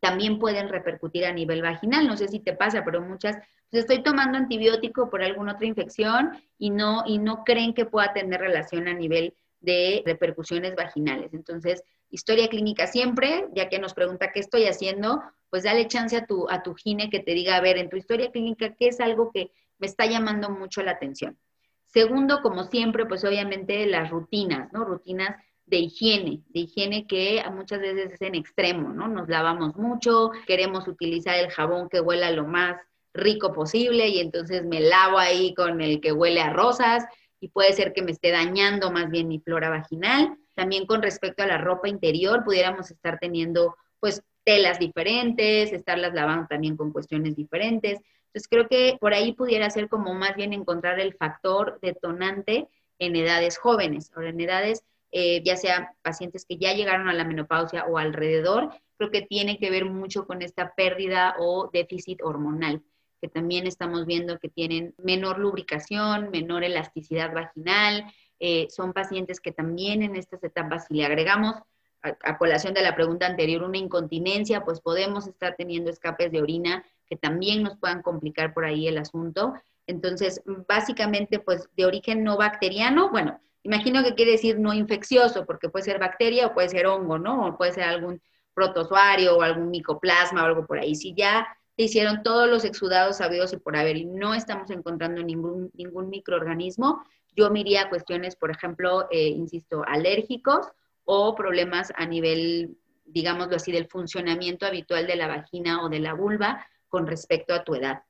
también 0.00 0.38
pueden 0.38 0.68
repercutir 0.68 1.24
a 1.24 1.32
nivel 1.32 1.62
vaginal. 1.62 2.08
No 2.08 2.16
sé 2.16 2.28
si 2.28 2.40
te 2.40 2.54
pasa, 2.54 2.84
pero 2.84 3.00
muchas, 3.00 3.36
pues 3.70 3.82
estoy 3.82 4.02
tomando 4.02 4.38
antibiótico 4.38 5.10
por 5.10 5.22
alguna 5.22 5.52
otra 5.52 5.66
infección 5.66 6.32
y 6.58 6.70
no, 6.70 7.04
y 7.06 7.18
no 7.18 7.44
creen 7.44 7.74
que 7.74 7.84
pueda 7.84 8.12
tener 8.12 8.40
relación 8.40 8.88
a 8.88 8.94
nivel 8.94 9.34
de 9.60 10.02
repercusiones 10.06 10.74
vaginales. 10.74 11.34
Entonces, 11.34 11.84
historia 12.10 12.48
clínica 12.48 12.86
siempre, 12.86 13.46
ya 13.54 13.68
que 13.68 13.78
nos 13.78 13.94
pregunta 13.94 14.32
qué 14.32 14.40
estoy 14.40 14.64
haciendo, 14.64 15.22
pues 15.50 15.64
dale 15.64 15.86
chance 15.86 16.16
a 16.16 16.26
tu, 16.26 16.48
a 16.48 16.62
tu 16.62 16.74
gine 16.74 17.10
que 17.10 17.20
te 17.20 17.32
diga, 17.32 17.56
a 17.56 17.60
ver, 17.60 17.76
en 17.76 17.90
tu 17.90 17.96
historia 17.96 18.30
clínica, 18.30 18.74
¿qué 18.74 18.88
es 18.88 19.00
algo 19.00 19.30
que 19.30 19.50
me 19.78 19.86
está 19.86 20.06
llamando 20.06 20.50
mucho 20.50 20.82
la 20.82 20.92
atención? 20.92 21.38
Segundo, 21.86 22.40
como 22.40 22.64
siempre, 22.64 23.04
pues 23.04 23.24
obviamente 23.24 23.84
las 23.86 24.10
rutinas, 24.10 24.72
¿no? 24.72 24.84
Rutinas 24.84 25.36
de 25.70 25.78
higiene, 25.78 26.42
de 26.48 26.60
higiene 26.60 27.06
que 27.06 27.42
muchas 27.54 27.80
veces 27.80 28.12
es 28.12 28.20
en 28.22 28.34
extremo, 28.34 28.88
¿no? 28.90 29.06
Nos 29.06 29.28
lavamos 29.28 29.76
mucho, 29.76 30.32
queremos 30.46 30.88
utilizar 30.88 31.36
el 31.38 31.50
jabón 31.50 31.88
que 31.88 32.00
huela 32.00 32.32
lo 32.32 32.44
más 32.44 32.76
rico 33.14 33.52
posible 33.52 34.08
y 34.08 34.18
entonces 34.18 34.64
me 34.64 34.80
lavo 34.80 35.18
ahí 35.18 35.54
con 35.54 35.80
el 35.80 36.00
que 36.00 36.12
huele 36.12 36.40
a 36.40 36.52
rosas 36.52 37.04
y 37.38 37.48
puede 37.48 37.72
ser 37.72 37.92
que 37.92 38.02
me 38.02 38.10
esté 38.10 38.32
dañando 38.32 38.90
más 38.90 39.10
bien 39.10 39.28
mi 39.28 39.38
flora 39.38 39.70
vaginal. 39.70 40.36
También 40.54 40.86
con 40.86 41.02
respecto 41.02 41.44
a 41.44 41.46
la 41.46 41.58
ropa 41.58 41.88
interior, 41.88 42.44
pudiéramos 42.44 42.90
estar 42.90 43.18
teniendo 43.20 43.76
pues 44.00 44.22
telas 44.44 44.80
diferentes, 44.80 45.72
estarlas 45.72 46.14
lavando 46.14 46.48
también 46.48 46.76
con 46.76 46.92
cuestiones 46.92 47.36
diferentes. 47.36 48.00
Entonces 48.26 48.48
creo 48.50 48.66
que 48.68 48.96
por 49.00 49.14
ahí 49.14 49.32
pudiera 49.34 49.70
ser 49.70 49.88
como 49.88 50.14
más 50.14 50.34
bien 50.34 50.52
encontrar 50.52 50.98
el 50.98 51.14
factor 51.14 51.78
detonante 51.80 52.66
en 52.98 53.14
edades 53.16 53.56
jóvenes. 53.56 54.10
o 54.16 54.20
en 54.20 54.40
edades, 54.40 54.84
eh, 55.12 55.42
ya 55.44 55.56
sea 55.56 55.94
pacientes 56.02 56.44
que 56.44 56.56
ya 56.56 56.72
llegaron 56.72 57.08
a 57.08 57.12
la 57.12 57.24
menopausia 57.24 57.84
o 57.86 57.98
alrededor, 57.98 58.70
creo 58.96 59.10
que 59.10 59.22
tiene 59.22 59.58
que 59.58 59.70
ver 59.70 59.84
mucho 59.84 60.26
con 60.26 60.42
esta 60.42 60.74
pérdida 60.74 61.34
o 61.38 61.70
déficit 61.72 62.22
hormonal, 62.22 62.82
que 63.20 63.28
también 63.28 63.66
estamos 63.66 64.06
viendo 64.06 64.38
que 64.38 64.48
tienen 64.48 64.94
menor 64.98 65.38
lubricación, 65.38 66.30
menor 66.30 66.64
elasticidad 66.64 67.32
vaginal. 67.34 68.12
Eh, 68.38 68.68
son 68.70 68.92
pacientes 68.92 69.40
que 69.40 69.52
también 69.52 70.02
en 70.02 70.16
estas 70.16 70.42
etapas, 70.44 70.86
si 70.86 70.94
le 70.94 71.04
agregamos 71.04 71.56
a, 72.02 72.38
colación 72.38 72.72
de 72.74 72.82
la 72.82 72.94
pregunta 72.94 73.26
anterior, 73.26 73.62
una 73.62 73.78
incontinencia, 73.78 74.64
pues 74.64 74.80
podemos 74.80 75.26
estar 75.26 75.56
teniendo 75.56 75.90
escapes 75.90 76.32
de 76.32 76.40
orina 76.40 76.84
que 77.06 77.16
también 77.16 77.62
nos 77.62 77.76
puedan 77.76 78.02
complicar 78.02 78.54
por 78.54 78.64
ahí 78.64 78.86
el 78.86 78.98
asunto. 78.98 79.54
Entonces, 79.86 80.42
básicamente, 80.68 81.40
pues 81.40 81.68
de 81.76 81.84
origen 81.84 82.22
no 82.22 82.36
bacteriano, 82.36 83.10
bueno, 83.10 83.40
imagino 83.62 84.02
que 84.02 84.14
quiere 84.14 84.32
decir 84.32 84.58
no 84.58 84.72
infeccioso, 84.72 85.44
porque 85.46 85.68
puede 85.68 85.84
ser 85.84 85.98
bacteria 85.98 86.46
o 86.46 86.54
puede 86.54 86.68
ser 86.68 86.86
hongo, 86.86 87.18
¿no? 87.18 87.46
O 87.46 87.56
puede 87.56 87.72
ser 87.72 87.84
algún 87.84 88.20
protozoario 88.54 89.36
o 89.36 89.42
algún 89.42 89.70
micoplasma 89.70 90.42
o 90.42 90.46
algo 90.46 90.66
por 90.66 90.78
ahí. 90.78 90.94
Si 90.94 91.14
ya 91.14 91.46
te 91.76 91.84
hicieron 91.84 92.22
todos 92.22 92.48
los 92.48 92.64
exudados 92.64 93.18
sabidos 93.18 93.52
y 93.52 93.56
por 93.56 93.76
haber 93.76 93.96
y 93.96 94.04
no 94.04 94.34
estamos 94.34 94.70
encontrando 94.70 95.22
ningún, 95.22 95.70
ningún 95.74 96.10
microorganismo, 96.10 97.04
yo 97.36 97.50
me 97.50 97.60
iría 97.60 97.82
a 97.82 97.88
cuestiones, 97.88 98.36
por 98.36 98.50
ejemplo, 98.50 99.06
eh, 99.10 99.28
insisto, 99.28 99.82
alérgicos 99.86 100.66
o 101.04 101.34
problemas 101.34 101.92
a 101.96 102.06
nivel, 102.06 102.76
digámoslo 103.04 103.56
así, 103.56 103.72
del 103.72 103.88
funcionamiento 103.88 104.66
habitual 104.66 105.06
de 105.06 105.16
la 105.16 105.28
vagina 105.28 105.82
o 105.82 105.88
de 105.88 106.00
la 106.00 106.14
vulva 106.14 106.66
con 106.88 107.06
respecto 107.06 107.54
a 107.54 107.64
tu 107.64 107.74
edad. 107.74 108.02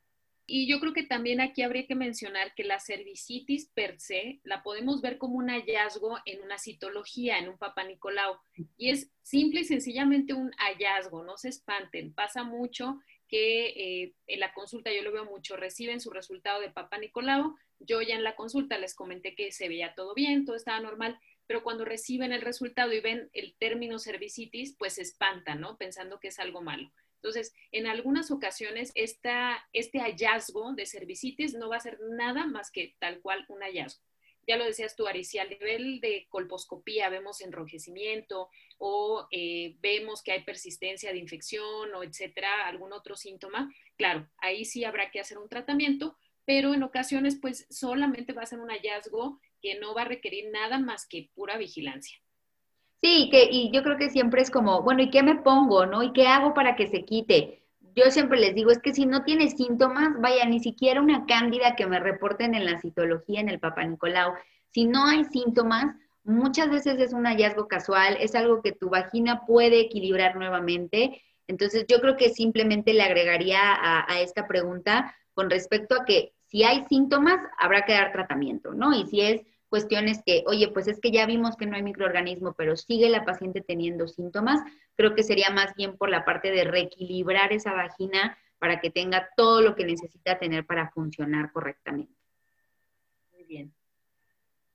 Y 0.52 0.66
yo 0.66 0.80
creo 0.80 0.92
que 0.92 1.04
también 1.04 1.40
aquí 1.40 1.62
habría 1.62 1.86
que 1.86 1.94
mencionar 1.94 2.54
que 2.56 2.64
la 2.64 2.80
cervicitis 2.80 3.70
per 3.72 4.00
se 4.00 4.40
la 4.42 4.64
podemos 4.64 5.00
ver 5.00 5.16
como 5.16 5.36
un 5.36 5.48
hallazgo 5.48 6.18
en 6.24 6.42
una 6.42 6.58
citología, 6.58 7.38
en 7.38 7.48
un 7.48 7.56
papá 7.56 7.84
Nicolau. 7.84 8.36
Y 8.76 8.90
es 8.90 9.12
simple 9.22 9.60
y 9.60 9.64
sencillamente 9.64 10.34
un 10.34 10.50
hallazgo, 10.58 11.22
no 11.22 11.36
se 11.36 11.50
espanten. 11.50 12.12
Pasa 12.12 12.42
mucho 12.42 12.98
que 13.28 13.68
eh, 13.68 14.14
en 14.26 14.40
la 14.40 14.52
consulta, 14.52 14.92
yo 14.92 15.02
lo 15.02 15.12
veo 15.12 15.24
mucho, 15.24 15.56
reciben 15.56 16.00
su 16.00 16.10
resultado 16.10 16.60
de 16.60 16.70
papá 16.70 16.98
Nicolau. 16.98 17.54
Yo 17.78 18.02
ya 18.02 18.16
en 18.16 18.24
la 18.24 18.34
consulta 18.34 18.76
les 18.76 18.96
comenté 18.96 19.36
que 19.36 19.52
se 19.52 19.68
veía 19.68 19.94
todo 19.94 20.14
bien, 20.14 20.44
todo 20.46 20.56
estaba 20.56 20.80
normal 20.80 21.20
pero 21.46 21.64
cuando 21.64 21.84
reciben 21.84 22.30
el 22.30 22.42
resultado 22.42 22.92
y 22.92 23.00
ven 23.00 23.28
el 23.32 23.56
término 23.58 23.98
cervicitis, 23.98 24.76
pues 24.78 24.92
se 24.92 25.02
espantan, 25.02 25.60
¿no? 25.60 25.76
Pensando 25.78 26.20
que 26.20 26.28
es 26.28 26.38
algo 26.38 26.62
malo. 26.62 26.92
Entonces, 27.22 27.54
en 27.70 27.86
algunas 27.86 28.30
ocasiones, 28.30 28.92
esta, 28.94 29.62
este 29.74 30.00
hallazgo 30.00 30.72
de 30.72 30.86
cervicitis 30.86 31.54
no 31.54 31.68
va 31.68 31.76
a 31.76 31.80
ser 31.80 31.98
nada 32.00 32.46
más 32.46 32.70
que 32.70 32.96
tal 32.98 33.20
cual 33.20 33.44
un 33.48 33.60
hallazgo. 33.60 34.02
Ya 34.46 34.56
lo 34.56 34.64
decías 34.64 34.96
tú, 34.96 35.06
Ari, 35.06 35.22
si 35.24 35.38
a 35.38 35.44
nivel 35.44 36.00
de 36.00 36.26
colposcopía 36.30 37.10
vemos 37.10 37.42
enrojecimiento 37.42 38.48
o 38.78 39.28
eh, 39.30 39.76
vemos 39.80 40.22
que 40.22 40.32
hay 40.32 40.44
persistencia 40.44 41.12
de 41.12 41.18
infección 41.18 41.94
o 41.94 42.02
etcétera, 42.02 42.66
algún 42.66 42.92
otro 42.94 43.16
síntoma, 43.16 43.72
claro, 43.96 44.28
ahí 44.38 44.64
sí 44.64 44.84
habrá 44.84 45.10
que 45.10 45.20
hacer 45.20 45.36
un 45.36 45.48
tratamiento, 45.48 46.16
pero 46.46 46.72
en 46.72 46.82
ocasiones 46.82 47.38
pues 47.40 47.66
solamente 47.68 48.32
va 48.32 48.42
a 48.42 48.46
ser 48.46 48.60
un 48.60 48.70
hallazgo 48.70 49.38
que 49.60 49.78
no 49.78 49.94
va 49.94 50.02
a 50.02 50.06
requerir 50.08 50.50
nada 50.50 50.78
más 50.78 51.06
que 51.06 51.30
pura 51.34 51.58
vigilancia. 51.58 52.18
Sí, 53.02 53.28
que, 53.30 53.48
y 53.50 53.70
yo 53.72 53.82
creo 53.82 53.96
que 53.96 54.10
siempre 54.10 54.42
es 54.42 54.50
como, 54.50 54.82
bueno, 54.82 55.02
¿y 55.02 55.10
qué 55.10 55.22
me 55.22 55.36
pongo, 55.36 55.86
no? 55.86 56.02
¿Y 56.02 56.12
qué 56.12 56.26
hago 56.26 56.52
para 56.52 56.76
que 56.76 56.86
se 56.86 57.04
quite? 57.04 57.62
Yo 57.96 58.10
siempre 58.10 58.38
les 58.38 58.54
digo, 58.54 58.70
es 58.70 58.78
que 58.78 58.92
si 58.92 59.06
no 59.06 59.24
tienes 59.24 59.56
síntomas, 59.56 60.20
vaya, 60.20 60.44
ni 60.44 60.60
siquiera 60.60 61.00
una 61.00 61.24
cándida 61.26 61.76
que 61.76 61.86
me 61.86 61.98
reporten 61.98 62.54
en 62.54 62.66
la 62.66 62.78
citología, 62.78 63.40
en 63.40 63.48
el 63.48 63.58
Papa 63.58 63.84
Nicolau. 63.84 64.34
Si 64.68 64.84
no 64.84 65.06
hay 65.06 65.24
síntomas, 65.24 65.96
muchas 66.24 66.70
veces 66.70 67.00
es 67.00 67.12
un 67.12 67.24
hallazgo 67.24 67.68
casual, 67.68 68.16
es 68.20 68.34
algo 68.34 68.62
que 68.62 68.72
tu 68.72 68.90
vagina 68.90 69.46
puede 69.46 69.80
equilibrar 69.80 70.36
nuevamente. 70.36 71.22
Entonces, 71.48 71.86
yo 71.88 72.00
creo 72.00 72.16
que 72.16 72.28
simplemente 72.28 72.92
le 72.92 73.02
agregaría 73.02 73.60
a 73.60 74.20
esta 74.20 74.46
pregunta 74.46 75.16
con 75.32 75.48
respecto 75.50 75.94
a 75.94 76.04
que 76.04 76.34
si 76.50 76.64
hay 76.64 76.84
síntomas, 76.88 77.40
habrá 77.58 77.84
que 77.84 77.92
dar 77.92 78.12
tratamiento, 78.12 78.74
¿no? 78.74 78.92
Y 78.92 79.06
si 79.06 79.20
es 79.20 79.42
cuestiones 79.70 80.20
que, 80.26 80.44
oye, 80.46 80.68
pues 80.68 80.88
es 80.88 81.00
que 81.00 81.10
ya 81.10 81.24
vimos 81.24 81.56
que 81.56 81.64
no 81.64 81.76
hay 81.76 81.82
microorganismo, 81.82 82.54
pero 82.58 82.76
sigue 82.76 83.08
la 83.08 83.24
paciente 83.24 83.62
teniendo 83.62 84.08
síntomas, 84.08 84.60
creo 84.96 85.14
que 85.14 85.22
sería 85.22 85.50
más 85.50 85.74
bien 85.76 85.96
por 85.96 86.10
la 86.10 86.24
parte 86.26 86.50
de 86.50 86.64
reequilibrar 86.64 87.52
esa 87.52 87.72
vagina 87.72 88.36
para 88.58 88.80
que 88.80 88.90
tenga 88.90 89.30
todo 89.36 89.62
lo 89.62 89.74
que 89.74 89.86
necesita 89.86 90.38
tener 90.38 90.66
para 90.66 90.90
funcionar 90.90 91.52
correctamente. 91.52 92.12
Muy 93.32 93.44
bien. 93.44 93.72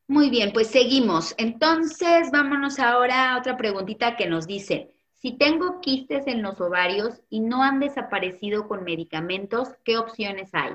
Muy 0.08 0.30
bien, 0.30 0.52
pues 0.54 0.68
seguimos. 0.68 1.36
Entonces, 1.38 2.32
vámonos 2.32 2.80
ahora 2.80 3.34
a 3.34 3.38
otra 3.38 3.58
preguntita 3.58 4.16
que 4.16 4.28
nos 4.28 4.48
dice, 4.48 4.96
si 5.14 5.38
tengo 5.38 5.82
quistes 5.82 6.28
en 6.28 6.42
los 6.42 6.62
ovarios 6.62 7.22
y 7.30 7.42
no 7.42 7.64
han 7.64 7.80
desaparecido 7.80 8.68
con 8.68 8.84
medicamentos, 8.84 9.70
¿qué 9.84 9.98
opciones 9.98 10.50
hay? 10.54 10.74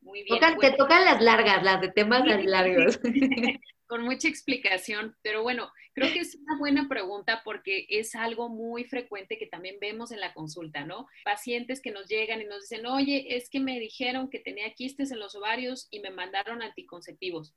Muy 0.00 0.22
bien. 0.22 0.40
Te 0.60 0.72
tocan 0.72 1.04
las 1.04 1.20
largas, 1.20 1.62
las 1.62 1.80
de 1.80 1.90
temas 1.90 2.22
largos. 2.44 2.98
Con 3.86 4.02
mucha 4.02 4.28
explicación, 4.28 5.16
pero 5.20 5.42
bueno, 5.42 5.72
creo 5.94 6.12
que 6.12 6.20
es 6.20 6.36
una 6.36 6.58
buena 6.58 6.88
pregunta 6.88 7.42
porque 7.44 7.86
es 7.88 8.14
algo 8.14 8.48
muy 8.48 8.84
frecuente 8.84 9.36
que 9.36 9.46
también 9.46 9.78
vemos 9.80 10.12
en 10.12 10.20
la 10.20 10.32
consulta, 10.32 10.84
¿no? 10.84 11.08
Pacientes 11.24 11.80
que 11.80 11.90
nos 11.90 12.06
llegan 12.06 12.40
y 12.40 12.44
nos 12.44 12.62
dicen, 12.62 12.86
oye, 12.86 13.36
es 13.36 13.50
que 13.50 13.58
me 13.58 13.80
dijeron 13.80 14.30
que 14.30 14.38
tenía 14.38 14.72
quistes 14.74 15.10
en 15.10 15.18
los 15.18 15.34
ovarios 15.34 15.88
y 15.90 15.98
me 15.98 16.10
mandaron 16.10 16.62
anticonceptivos. 16.62 17.52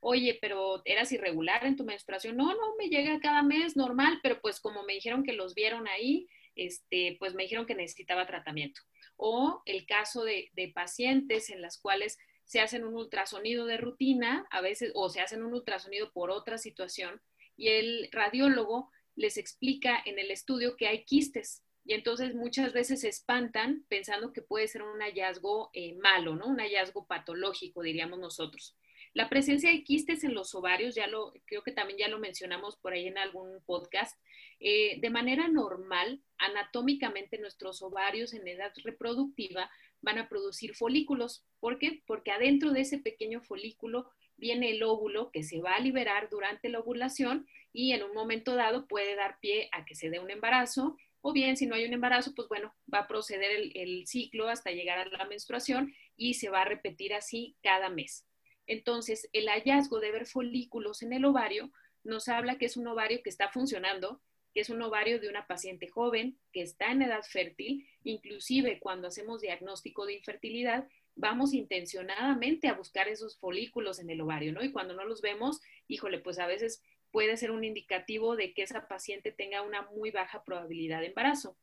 Oye, 0.00 0.38
pero 0.40 0.82
eras 0.84 1.12
irregular 1.12 1.64
en 1.64 1.76
tu 1.76 1.84
menstruación. 1.84 2.36
No, 2.36 2.54
no, 2.54 2.76
me 2.78 2.88
llega 2.88 3.20
cada 3.20 3.42
mes 3.42 3.74
normal, 3.74 4.20
pero 4.22 4.40
pues 4.40 4.60
como 4.60 4.82
me 4.82 4.94
dijeron 4.94 5.24
que 5.24 5.32
los 5.32 5.54
vieron 5.54 5.88
ahí, 5.88 6.28
este, 6.56 7.16
pues 7.18 7.34
me 7.34 7.44
dijeron 7.44 7.66
que 7.66 7.74
necesitaba 7.74 8.26
tratamiento. 8.26 8.80
O 9.16 9.62
el 9.66 9.86
caso 9.86 10.24
de, 10.24 10.50
de 10.54 10.68
pacientes 10.68 11.50
en 11.50 11.62
las 11.62 11.78
cuales 11.78 12.18
se 12.44 12.60
hacen 12.60 12.84
un 12.84 12.96
ultrasonido 12.96 13.66
de 13.66 13.76
rutina, 13.76 14.46
a 14.50 14.60
veces, 14.60 14.90
o 14.94 15.08
se 15.08 15.20
hacen 15.20 15.44
un 15.44 15.54
ultrasonido 15.54 16.10
por 16.12 16.30
otra 16.30 16.58
situación, 16.58 17.20
y 17.56 17.68
el 17.68 18.08
radiólogo 18.10 18.90
les 19.14 19.36
explica 19.36 20.02
en 20.04 20.18
el 20.18 20.30
estudio 20.30 20.76
que 20.76 20.88
hay 20.88 21.04
quistes. 21.04 21.62
Y 21.84 21.94
entonces 21.94 22.34
muchas 22.34 22.72
veces 22.72 23.02
se 23.02 23.08
espantan 23.08 23.84
pensando 23.88 24.32
que 24.32 24.42
puede 24.42 24.68
ser 24.68 24.82
un 24.82 25.00
hallazgo 25.00 25.70
eh, 25.72 25.94
malo, 25.96 26.36
¿no? 26.36 26.46
Un 26.46 26.58
hallazgo 26.58 27.06
patológico, 27.06 27.82
diríamos 27.82 28.18
nosotros. 28.18 28.76
La 29.12 29.28
presencia 29.28 29.70
de 29.70 29.82
quistes 29.82 30.22
en 30.22 30.34
los 30.34 30.54
ovarios, 30.54 30.94
ya 30.94 31.08
lo, 31.08 31.32
creo 31.46 31.62
que 31.62 31.72
también 31.72 31.98
ya 31.98 32.08
lo 32.08 32.20
mencionamos 32.20 32.76
por 32.76 32.92
ahí 32.92 33.08
en 33.08 33.18
algún 33.18 33.60
podcast, 33.66 34.16
eh, 34.60 35.00
de 35.00 35.10
manera 35.10 35.48
normal, 35.48 36.22
anatómicamente 36.38 37.38
nuestros 37.38 37.82
ovarios 37.82 38.34
en 38.34 38.46
edad 38.46 38.72
reproductiva 38.84 39.70
van 40.00 40.18
a 40.18 40.28
producir 40.28 40.74
folículos. 40.74 41.44
¿Por 41.58 41.78
qué? 41.78 42.02
Porque 42.06 42.30
adentro 42.30 42.70
de 42.72 42.82
ese 42.82 42.98
pequeño 42.98 43.40
folículo 43.42 44.10
viene 44.36 44.70
el 44.70 44.82
óvulo 44.82 45.30
que 45.32 45.42
se 45.42 45.60
va 45.60 45.74
a 45.74 45.80
liberar 45.80 46.28
durante 46.30 46.68
la 46.68 46.80
ovulación 46.80 47.46
y 47.72 47.92
en 47.92 48.02
un 48.02 48.14
momento 48.14 48.54
dado 48.54 48.86
puede 48.86 49.16
dar 49.16 49.38
pie 49.40 49.68
a 49.72 49.84
que 49.84 49.94
se 49.94 50.08
dé 50.08 50.20
un 50.20 50.30
embarazo 50.30 50.96
o 51.20 51.32
bien 51.32 51.56
si 51.56 51.66
no 51.66 51.74
hay 51.74 51.84
un 51.84 51.92
embarazo, 51.92 52.34
pues 52.34 52.48
bueno, 52.48 52.74
va 52.92 53.00
a 53.00 53.08
proceder 53.08 53.50
el, 53.50 53.72
el, 53.74 54.06
ciclo 54.06 54.48
hasta 54.48 54.70
llegar 54.70 54.98
a 54.98 55.04
la 55.04 55.26
menstruación 55.26 55.94
y 56.16 56.34
se 56.34 56.48
va 56.48 56.62
a 56.62 56.64
repetir 56.64 57.12
así 57.12 57.56
cada 57.62 57.90
mes. 57.90 58.26
Entonces, 58.70 59.28
el 59.32 59.48
hallazgo 59.48 59.98
de 59.98 60.12
ver 60.12 60.26
folículos 60.26 61.02
en 61.02 61.12
el 61.12 61.24
ovario 61.24 61.72
nos 62.04 62.28
habla 62.28 62.56
que 62.56 62.66
es 62.66 62.76
un 62.76 62.86
ovario 62.86 63.20
que 63.20 63.28
está 63.28 63.48
funcionando, 63.48 64.22
que 64.54 64.60
es 64.60 64.70
un 64.70 64.80
ovario 64.80 65.18
de 65.18 65.28
una 65.28 65.48
paciente 65.48 65.88
joven 65.88 66.38
que 66.52 66.62
está 66.62 66.92
en 66.92 67.02
edad 67.02 67.24
fértil, 67.24 67.84
inclusive 68.04 68.78
cuando 68.78 69.08
hacemos 69.08 69.40
diagnóstico 69.40 70.06
de 70.06 70.14
infertilidad, 70.14 70.86
vamos 71.16 71.52
intencionadamente 71.52 72.68
a 72.68 72.74
buscar 72.74 73.08
esos 73.08 73.36
folículos 73.40 73.98
en 73.98 74.08
el 74.08 74.20
ovario, 74.20 74.52
¿no? 74.52 74.62
Y 74.62 74.70
cuando 74.70 74.94
no 74.94 75.04
los 75.04 75.20
vemos, 75.20 75.60
híjole, 75.88 76.20
pues 76.20 76.38
a 76.38 76.46
veces 76.46 76.80
puede 77.10 77.36
ser 77.38 77.50
un 77.50 77.64
indicativo 77.64 78.36
de 78.36 78.54
que 78.54 78.62
esa 78.62 78.86
paciente 78.86 79.32
tenga 79.32 79.62
una 79.62 79.82
muy 79.90 80.12
baja 80.12 80.44
probabilidad 80.44 81.00
de 81.00 81.08
embarazo, 81.08 81.56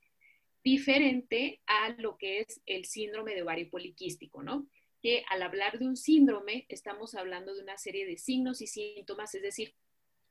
diferente 0.62 1.62
a 1.68 1.96
lo 2.00 2.18
que 2.18 2.42
es 2.42 2.62
el 2.66 2.84
síndrome 2.84 3.34
de 3.34 3.44
ovario 3.44 3.70
poliquístico, 3.70 4.44
¿no? 4.44 4.68
Que 5.02 5.24
al 5.30 5.42
hablar 5.42 5.80
de 5.80 5.88
un 5.88 5.96
síndrome 5.96 6.66
estamos 6.70 7.16
hablando 7.16 7.54
de 7.54 7.62
una 7.62 7.78
serie 7.78 8.06
de 8.06 8.18
signos 8.18 8.62
y 8.62 8.68
síntomas, 8.68 9.34
es 9.36 9.42
decir, 9.42 9.76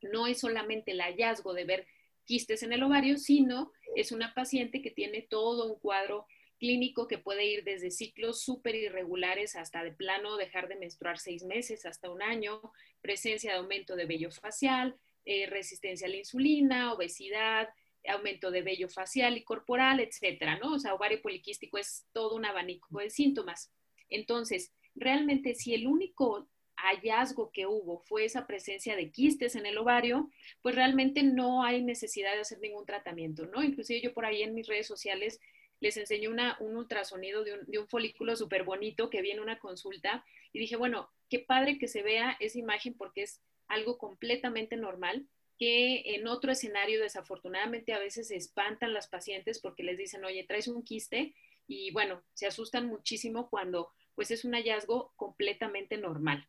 no 0.02 0.26
es 0.26 0.40
solamente 0.40 0.92
el 0.92 1.00
hallazgo 1.00 1.54
de 1.54 1.64
ver 1.64 1.86
quistes 2.24 2.62
en 2.62 2.72
el 2.72 2.82
ovario, 2.82 3.18
sino 3.18 3.72
es 3.94 4.12
una 4.12 4.34
paciente 4.34 4.82
que 4.82 4.90
tiene 4.90 5.22
todo 5.22 5.72
un 5.72 5.78
cuadro 5.78 6.26
clínico 6.58 7.06
que 7.06 7.18
puede 7.18 7.46
ir 7.46 7.64
desde 7.64 7.90
ciclos 7.90 8.42
súper 8.42 8.74
irregulares 8.74 9.56
hasta 9.56 9.82
de 9.82 9.92
plano 9.92 10.36
dejar 10.36 10.68
de 10.68 10.76
menstruar 10.76 11.18
seis 11.18 11.44
meses 11.44 11.86
hasta 11.86 12.10
un 12.10 12.22
año, 12.22 12.60
presencia 13.00 13.52
de 13.52 13.58
aumento 13.58 13.94
de 13.94 14.06
vello 14.06 14.30
facial, 14.30 14.96
eh, 15.24 15.46
resistencia 15.46 16.06
a 16.06 16.10
la 16.10 16.16
insulina, 16.16 16.92
obesidad, 16.92 17.68
aumento 18.08 18.50
de 18.50 18.62
vello 18.62 18.88
facial 18.88 19.36
y 19.36 19.44
corporal, 19.44 20.00
etcétera, 20.00 20.58
¿no? 20.58 20.74
O 20.74 20.78
sea, 20.78 20.94
ovario 20.94 21.20
poliquístico 21.20 21.78
es 21.78 22.06
todo 22.12 22.36
un 22.36 22.44
abanico 22.44 22.98
de 22.98 23.10
síntomas. 23.10 23.72
Entonces, 24.10 24.72
realmente 24.94 25.54
si 25.54 25.74
el 25.74 25.86
único 25.86 26.48
hallazgo 26.76 27.50
que 27.52 27.66
hubo 27.66 28.00
fue 28.00 28.24
esa 28.24 28.46
presencia 28.46 28.96
de 28.96 29.10
quistes 29.10 29.56
en 29.56 29.66
el 29.66 29.78
ovario, 29.78 30.30
pues 30.62 30.74
realmente 30.74 31.22
no 31.22 31.64
hay 31.64 31.82
necesidad 31.82 32.34
de 32.34 32.40
hacer 32.40 32.60
ningún 32.60 32.86
tratamiento, 32.86 33.46
¿no? 33.46 33.62
Inclusive 33.62 34.00
yo 34.00 34.12
por 34.12 34.26
ahí 34.26 34.42
en 34.42 34.54
mis 34.54 34.66
redes 34.66 34.86
sociales 34.86 35.40
les 35.80 35.96
enseñé 35.96 36.28
una, 36.28 36.56
un 36.60 36.76
ultrasonido 36.76 37.44
de 37.44 37.54
un, 37.54 37.66
de 37.66 37.78
un 37.78 37.88
folículo 37.88 38.36
súper 38.36 38.64
bonito 38.64 39.10
que 39.10 39.22
vi 39.22 39.30
en 39.30 39.40
una 39.40 39.58
consulta 39.58 40.24
y 40.52 40.58
dije, 40.58 40.76
bueno, 40.76 41.10
qué 41.28 41.38
padre 41.38 41.78
que 41.78 41.88
se 41.88 42.02
vea 42.02 42.36
esa 42.40 42.58
imagen 42.58 42.94
porque 42.94 43.22
es 43.22 43.42
algo 43.68 43.98
completamente 43.98 44.76
normal 44.76 45.26
que 45.58 46.14
en 46.14 46.26
otro 46.26 46.52
escenario 46.52 47.00
desafortunadamente 47.00 47.92
a 47.94 47.98
veces 47.98 48.28
se 48.28 48.36
espantan 48.36 48.92
las 48.92 49.08
pacientes 49.08 49.58
porque 49.60 49.82
les 49.82 49.96
dicen, 49.96 50.24
oye, 50.24 50.44
traes 50.44 50.68
un 50.68 50.82
quiste 50.82 51.34
y 51.66 51.90
bueno, 51.92 52.22
se 52.34 52.46
asustan 52.46 52.86
muchísimo 52.86 53.48
cuando 53.48 53.90
pues 54.14 54.30
es 54.30 54.44
un 54.44 54.54
hallazgo 54.54 55.12
completamente 55.16 55.98
normal. 55.98 56.48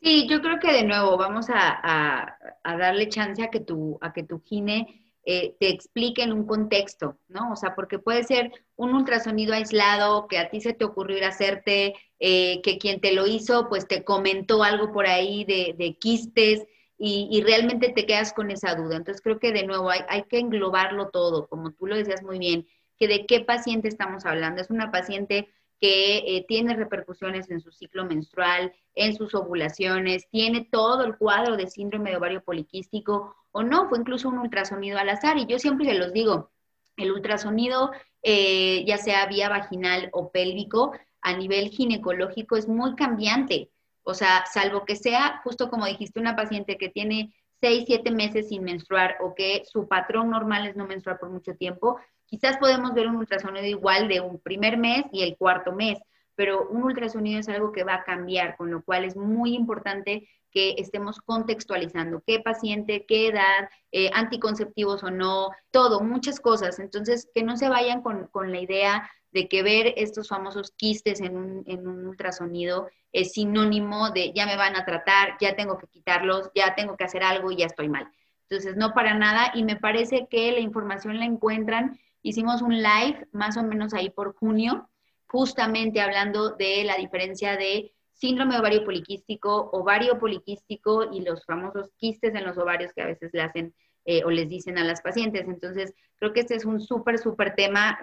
Sí, 0.00 0.26
yo 0.28 0.40
creo 0.40 0.58
que 0.58 0.72
de 0.72 0.84
nuevo 0.84 1.16
vamos 1.16 1.46
a, 1.48 2.36
darle 2.64 3.08
chance 3.08 3.42
a 3.42 3.50
que 3.50 3.60
tu, 3.60 3.98
a 4.00 4.12
que 4.12 4.24
tu 4.24 4.40
gine 4.40 5.14
eh, 5.24 5.54
te 5.60 5.68
explique 5.68 6.24
en 6.24 6.32
un 6.32 6.44
contexto, 6.44 7.18
¿no? 7.28 7.52
O 7.52 7.56
sea, 7.56 7.76
porque 7.76 8.00
puede 8.00 8.24
ser 8.24 8.50
un 8.74 8.94
ultrasonido 8.94 9.54
aislado 9.54 10.26
que 10.26 10.38
a 10.38 10.50
ti 10.50 10.60
se 10.60 10.72
te 10.72 10.84
ocurrió 10.84 11.18
ir 11.18 11.24
a 11.24 11.28
hacerte, 11.28 11.94
eh, 12.18 12.60
que 12.62 12.78
quien 12.78 13.00
te 13.00 13.12
lo 13.12 13.28
hizo, 13.28 13.68
pues 13.68 13.86
te 13.86 14.02
comentó 14.02 14.64
algo 14.64 14.92
por 14.92 15.06
ahí 15.06 15.44
de, 15.44 15.96
quistes 16.00 16.66
y, 16.98 17.40
realmente 17.44 17.90
te 17.90 18.06
quedas 18.06 18.32
con 18.32 18.50
esa 18.50 18.74
duda. 18.74 18.96
Entonces 18.96 19.22
creo 19.22 19.38
que 19.38 19.52
de 19.52 19.66
nuevo 19.66 19.90
hay, 19.90 20.00
hay 20.08 20.24
que 20.24 20.38
englobarlo 20.38 21.10
todo, 21.10 21.46
como 21.46 21.72
tú 21.72 21.86
lo 21.86 21.96
decías 21.96 22.22
muy 22.24 22.38
bien, 22.40 22.66
de 23.08 23.26
qué 23.26 23.40
paciente 23.40 23.88
estamos 23.88 24.24
hablando. 24.26 24.60
Es 24.60 24.70
una 24.70 24.90
paciente 24.90 25.48
que 25.80 26.18
eh, 26.18 26.44
tiene 26.46 26.76
repercusiones 26.76 27.50
en 27.50 27.60
su 27.60 27.72
ciclo 27.72 28.04
menstrual, 28.04 28.72
en 28.94 29.16
sus 29.16 29.34
ovulaciones, 29.34 30.28
tiene 30.30 30.68
todo 30.70 31.04
el 31.04 31.16
cuadro 31.16 31.56
de 31.56 31.68
síndrome 31.68 32.10
de 32.10 32.16
ovario 32.18 32.42
poliquístico 32.44 33.34
o 33.50 33.64
no, 33.64 33.88
fue 33.88 33.98
incluso 33.98 34.28
un 34.28 34.38
ultrasonido 34.38 34.98
al 34.98 35.08
azar. 35.08 35.38
Y 35.38 35.46
yo 35.46 35.58
siempre 35.58 35.86
se 35.86 35.94
los 35.94 36.12
digo, 36.12 36.52
el 36.96 37.10
ultrasonido, 37.10 37.90
eh, 38.22 38.84
ya 38.86 38.98
sea 38.98 39.26
vía 39.26 39.48
vaginal 39.48 40.08
o 40.12 40.30
pélvico, 40.30 40.92
a 41.20 41.36
nivel 41.36 41.70
ginecológico 41.70 42.56
es 42.56 42.68
muy 42.68 42.94
cambiante. 42.94 43.70
O 44.04 44.14
sea, 44.14 44.44
salvo 44.52 44.84
que 44.84 44.96
sea, 44.96 45.40
justo 45.44 45.68
como 45.68 45.86
dijiste, 45.86 46.20
una 46.20 46.36
paciente 46.36 46.76
que 46.76 46.88
tiene 46.88 47.34
seis, 47.60 47.84
siete 47.86 48.10
meses 48.10 48.48
sin 48.48 48.64
menstruar 48.64 49.16
o 49.20 49.34
que 49.34 49.62
su 49.64 49.86
patrón 49.86 50.30
normal 50.30 50.66
es 50.66 50.76
no 50.76 50.86
menstruar 50.86 51.18
por 51.18 51.30
mucho 51.30 51.54
tiempo, 51.54 51.98
quizás 52.32 52.56
podemos 52.56 52.94
ver 52.94 53.08
un 53.08 53.16
ultrasonido 53.16 53.66
igual 53.66 54.08
de 54.08 54.22
un 54.22 54.40
primer 54.40 54.78
mes 54.78 55.04
y 55.12 55.22
el 55.22 55.36
cuarto 55.36 55.70
mes, 55.70 55.98
pero 56.34 56.66
un 56.66 56.82
ultrasonido 56.82 57.38
es 57.38 57.48
algo 57.50 57.72
que 57.72 57.84
va 57.84 57.96
a 57.96 58.04
cambiar, 58.04 58.56
con 58.56 58.70
lo 58.70 58.82
cual 58.82 59.04
es 59.04 59.16
muy 59.16 59.54
importante 59.54 60.26
que 60.50 60.76
estemos 60.78 61.20
contextualizando 61.20 62.22
qué 62.26 62.40
paciente, 62.40 63.04
qué 63.06 63.28
edad, 63.28 63.68
eh, 63.90 64.08
anticonceptivos 64.14 65.02
o 65.02 65.10
no, 65.10 65.50
todo, 65.70 66.00
muchas 66.00 66.40
cosas. 66.40 66.78
Entonces, 66.78 67.28
que 67.34 67.42
no 67.42 67.58
se 67.58 67.68
vayan 67.68 68.00
con, 68.00 68.30
la 68.50 68.60
idea 68.60 69.10
de 69.30 69.46
que 69.46 69.62
ver 69.62 69.92
estos 69.98 70.28
famosos 70.28 70.72
quistes 70.74 71.20
en 71.20 71.36
un, 71.36 71.64
en 71.66 71.86
un, 71.86 72.06
ultrasonido 72.06 72.88
es 73.12 73.32
sinónimo 73.32 74.08
de 74.08 74.32
ya 74.32 74.46
me 74.46 74.56
van 74.56 74.74
a 74.74 74.86
tratar, 74.86 75.36
ya 75.38 75.54
tengo 75.54 75.76
que 75.76 75.86
quitarlos, 75.86 76.50
ya 76.54 76.74
tengo 76.74 76.96
que 76.96 77.04
hacer 77.04 77.22
algo 77.22 77.50
y 77.50 77.56
ya 77.56 77.66
estoy 77.66 77.90
mal. 77.90 78.10
Entonces, 78.48 78.74
no 78.74 78.94
para 78.94 79.12
nada 79.12 79.52
y 79.54 79.64
me 79.64 79.76
parece 79.76 80.28
que 80.30 80.50
la 80.52 80.60
información 80.60 81.18
la 81.18 81.26
encuentran. 81.26 81.98
Hicimos 82.22 82.62
un 82.62 82.76
live 82.76 83.26
más 83.32 83.56
o 83.56 83.62
menos 83.62 83.94
ahí 83.94 84.10
por 84.10 84.34
junio, 84.34 84.88
justamente 85.26 86.00
hablando 86.00 86.50
de 86.50 86.84
la 86.84 86.96
diferencia 86.96 87.56
de 87.56 87.92
síndrome 88.12 88.58
ovario 88.58 88.84
poliquístico, 88.84 89.70
ovario 89.72 90.18
poliquístico 90.18 91.12
y 91.12 91.22
los 91.22 91.44
famosos 91.44 91.90
quistes 91.96 92.34
en 92.34 92.44
los 92.44 92.56
ovarios 92.58 92.92
que 92.92 93.02
a 93.02 93.06
veces 93.06 93.30
le 93.32 93.42
hacen 93.42 93.74
eh, 94.04 94.22
o 94.24 94.30
les 94.30 94.48
dicen 94.48 94.78
a 94.78 94.84
las 94.84 95.00
pacientes. 95.00 95.48
Entonces, 95.48 95.94
creo 96.16 96.32
que 96.32 96.40
este 96.40 96.54
es 96.54 96.64
un 96.64 96.80
súper, 96.80 97.18
súper 97.18 97.54
tema. 97.54 97.98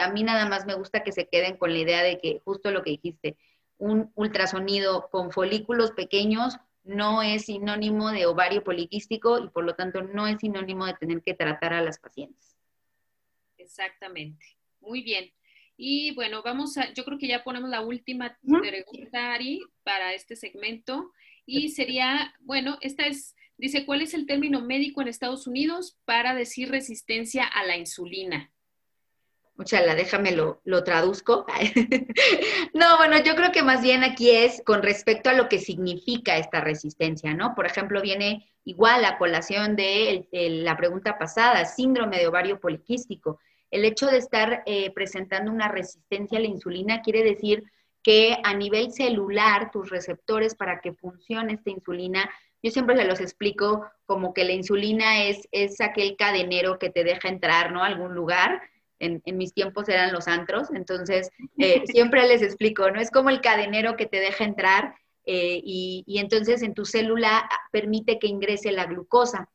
A 0.00 0.10
mí 0.10 0.22
nada 0.22 0.48
más 0.48 0.66
me 0.66 0.74
gusta 0.74 1.02
que 1.02 1.12
se 1.12 1.26
queden 1.26 1.56
con 1.56 1.72
la 1.72 1.78
idea 1.78 2.02
de 2.02 2.20
que 2.20 2.40
justo 2.44 2.70
lo 2.70 2.82
que 2.82 2.90
dijiste, 2.90 3.36
un 3.78 4.12
ultrasonido 4.14 5.08
con 5.10 5.32
folículos 5.32 5.90
pequeños 5.90 6.58
no 6.84 7.22
es 7.22 7.46
sinónimo 7.46 8.10
de 8.10 8.26
ovario 8.26 8.62
poliquístico 8.62 9.38
y 9.38 9.48
por 9.48 9.64
lo 9.64 9.74
tanto 9.74 10.02
no 10.02 10.26
es 10.26 10.38
sinónimo 10.40 10.86
de 10.86 10.94
tener 10.94 11.22
que 11.22 11.34
tratar 11.34 11.72
a 11.72 11.82
las 11.82 11.98
pacientes. 11.98 12.56
Exactamente. 13.64 14.44
Muy 14.80 15.02
bien. 15.02 15.30
Y 15.76 16.14
bueno, 16.14 16.42
vamos 16.42 16.76
a, 16.76 16.92
yo 16.92 17.04
creo 17.04 17.18
que 17.18 17.26
ya 17.26 17.42
ponemos 17.42 17.68
la 17.68 17.80
última 17.80 18.38
pregunta, 18.42 19.32
Ari, 19.32 19.60
para 19.82 20.12
este 20.14 20.36
segmento. 20.36 21.12
Y 21.46 21.70
sería, 21.70 22.34
bueno, 22.40 22.78
esta 22.80 23.06
es, 23.06 23.34
dice, 23.56 23.84
¿cuál 23.84 24.02
es 24.02 24.14
el 24.14 24.26
término 24.26 24.60
médico 24.60 25.02
en 25.02 25.08
Estados 25.08 25.46
Unidos 25.46 25.98
para 26.04 26.34
decir 26.34 26.70
resistencia 26.70 27.44
a 27.44 27.64
la 27.64 27.76
insulina? 27.76 28.52
Muchala, 29.56 29.94
déjame 29.94 30.32
lo, 30.32 30.60
lo 30.64 30.82
traduzco. 30.84 31.46
no, 32.74 32.96
bueno, 32.98 33.22
yo 33.22 33.36
creo 33.36 33.52
que 33.52 33.62
más 33.62 33.82
bien 33.82 34.02
aquí 34.02 34.30
es 34.30 34.62
con 34.64 34.82
respecto 34.82 35.30
a 35.30 35.34
lo 35.34 35.48
que 35.48 35.58
significa 35.58 36.38
esta 36.38 36.60
resistencia, 36.60 37.34
¿no? 37.34 37.54
Por 37.54 37.66
ejemplo, 37.66 38.00
viene 38.02 38.50
igual 38.64 39.04
a 39.04 39.18
colación 39.18 39.76
de 39.76 40.28
la 40.32 40.76
pregunta 40.76 41.18
pasada, 41.18 41.64
síndrome 41.66 42.18
de 42.18 42.26
ovario 42.26 42.58
poliquístico 42.58 43.38
el 43.74 43.84
hecho 43.84 44.06
de 44.06 44.18
estar 44.18 44.62
eh, 44.66 44.92
presentando 44.92 45.50
una 45.50 45.66
resistencia 45.66 46.38
a 46.38 46.40
la 46.40 46.46
insulina 46.46 47.02
quiere 47.02 47.24
decir 47.24 47.64
que 48.04 48.36
a 48.44 48.54
nivel 48.54 48.92
celular 48.92 49.72
tus 49.72 49.90
receptores 49.90 50.54
para 50.54 50.80
que 50.80 50.92
funcione 50.92 51.54
esta 51.54 51.70
insulina 51.70 52.30
Yo 52.62 52.70
siempre 52.70 52.96
se 52.96 53.04
los 53.04 53.20
explico 53.20 53.84
como 54.06 54.32
que 54.32 54.44
la 54.44 54.52
insulina 54.52 55.24
es, 55.24 55.48
es 55.50 55.80
aquel 55.80 56.14
cadenero 56.16 56.78
que 56.78 56.90
te 56.90 57.02
deja 57.02 57.28
entrar, 57.28 57.72
¿no? 57.72 57.82
A 57.82 57.88
algún 57.88 58.14
lugar. 58.14 58.62
En, 59.00 59.20
mis 59.36 59.52
tiempos 59.52 59.88
eran 59.88 60.12
los 60.12 60.28
antros, 60.28 60.68
entonces 60.72 61.30
eh, 61.58 61.82
siempre 61.86 62.28
les 62.28 62.42
explico, 62.42 62.88
¿no? 62.92 63.00
Es 63.00 63.10
como 63.10 63.28
el 63.28 63.40
cadenero 63.40 63.96
que 63.96 64.06
te 64.06 64.20
deja 64.20 64.44
entrar 64.44 64.94
eh, 65.26 65.60
y, 65.64 66.04
y 66.06 66.18
entonces 66.18 66.62
en 66.62 66.74
tu 66.74 66.84
célula 66.84 67.48
permite 67.72 68.20
que 68.20 68.28
ingrese 68.28 68.70
la 68.70 68.86
glucosa 68.86 69.50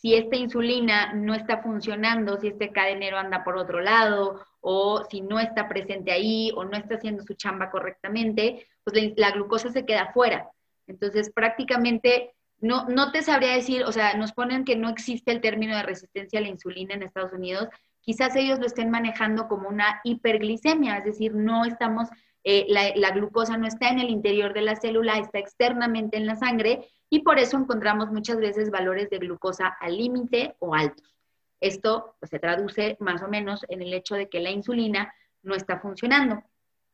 si 0.00 0.14
esta 0.14 0.36
insulina 0.36 1.12
no 1.12 1.34
está 1.34 1.58
funcionando, 1.58 2.38
si 2.38 2.48
este 2.48 2.72
cadenero 2.72 3.18
anda 3.18 3.44
por 3.44 3.58
otro 3.58 3.80
lado 3.80 4.40
o 4.60 5.04
si 5.10 5.20
no 5.20 5.38
está 5.38 5.68
presente 5.68 6.10
ahí 6.10 6.50
o 6.56 6.64
no 6.64 6.76
está 6.76 6.94
haciendo 6.94 7.22
su 7.22 7.34
chamba 7.34 7.70
correctamente, 7.70 8.66
pues 8.82 9.12
la, 9.16 9.30
glucosa 9.32 9.70
se 9.70 9.84
queda 9.84 10.10
fuera. 10.12 10.48
Entonces, 10.86 11.30
prácticamente 11.30 12.32
no, 12.60 12.86
no 12.88 13.12
te 13.12 13.22
sabría 13.22 13.52
decir, 13.52 13.84
o 13.84 13.92
sea, 13.92 14.14
nos 14.14 14.32
ponen 14.32 14.64
que 14.64 14.74
no 14.74 14.88
existe 14.88 15.32
el 15.32 15.42
término 15.42 15.76
de 15.76 15.82
resistencia 15.82 16.38
a 16.38 16.42
la 16.42 16.48
insulina 16.48 16.94
en 16.94 17.02
Estados 17.02 17.32
Unidos. 17.32 17.68
Quizás 18.00 18.34
ellos 18.36 18.58
lo 18.58 18.66
estén 18.66 18.90
manejando 18.90 19.48
como 19.48 19.68
una 19.68 20.00
hiperglicemia, 20.04 20.96
es 20.96 21.04
decir, 21.04 21.34
no 21.34 21.66
estamos, 21.66 22.08
eh, 22.42 22.66
la, 22.68 23.10
glucosa 23.10 23.58
no 23.58 23.66
está 23.66 23.88
en 23.90 23.98
el 23.98 24.08
interior 24.08 24.54
de 24.54 24.62
la 24.62 24.76
célula, 24.76 25.18
está 25.18 25.38
externamente 25.38 26.16
en 26.16 26.26
la 26.26 26.36
sangre 26.36 26.88
y 27.10 27.20
por 27.20 27.38
eso 27.38 27.58
encontramos 27.58 28.10
muchas 28.10 28.38
veces 28.38 28.70
valores 28.70 29.10
de 29.10 29.18
glucosa 29.18 29.68
al 29.80 29.98
límite 29.98 30.56
o 30.58 30.74
altos. 30.74 31.14
Esto 31.60 32.16
pues, 32.18 32.30
se 32.30 32.38
traduce 32.38 32.96
más 33.00 33.22
o 33.22 33.28
menos 33.28 33.60
en 33.68 33.82
el 33.82 33.92
hecho 33.92 34.14
de 34.14 34.28
que 34.28 34.40
la 34.40 34.50
insulina 34.50 35.12
no 35.42 35.54
está 35.54 35.80
funcionando. 35.80 36.42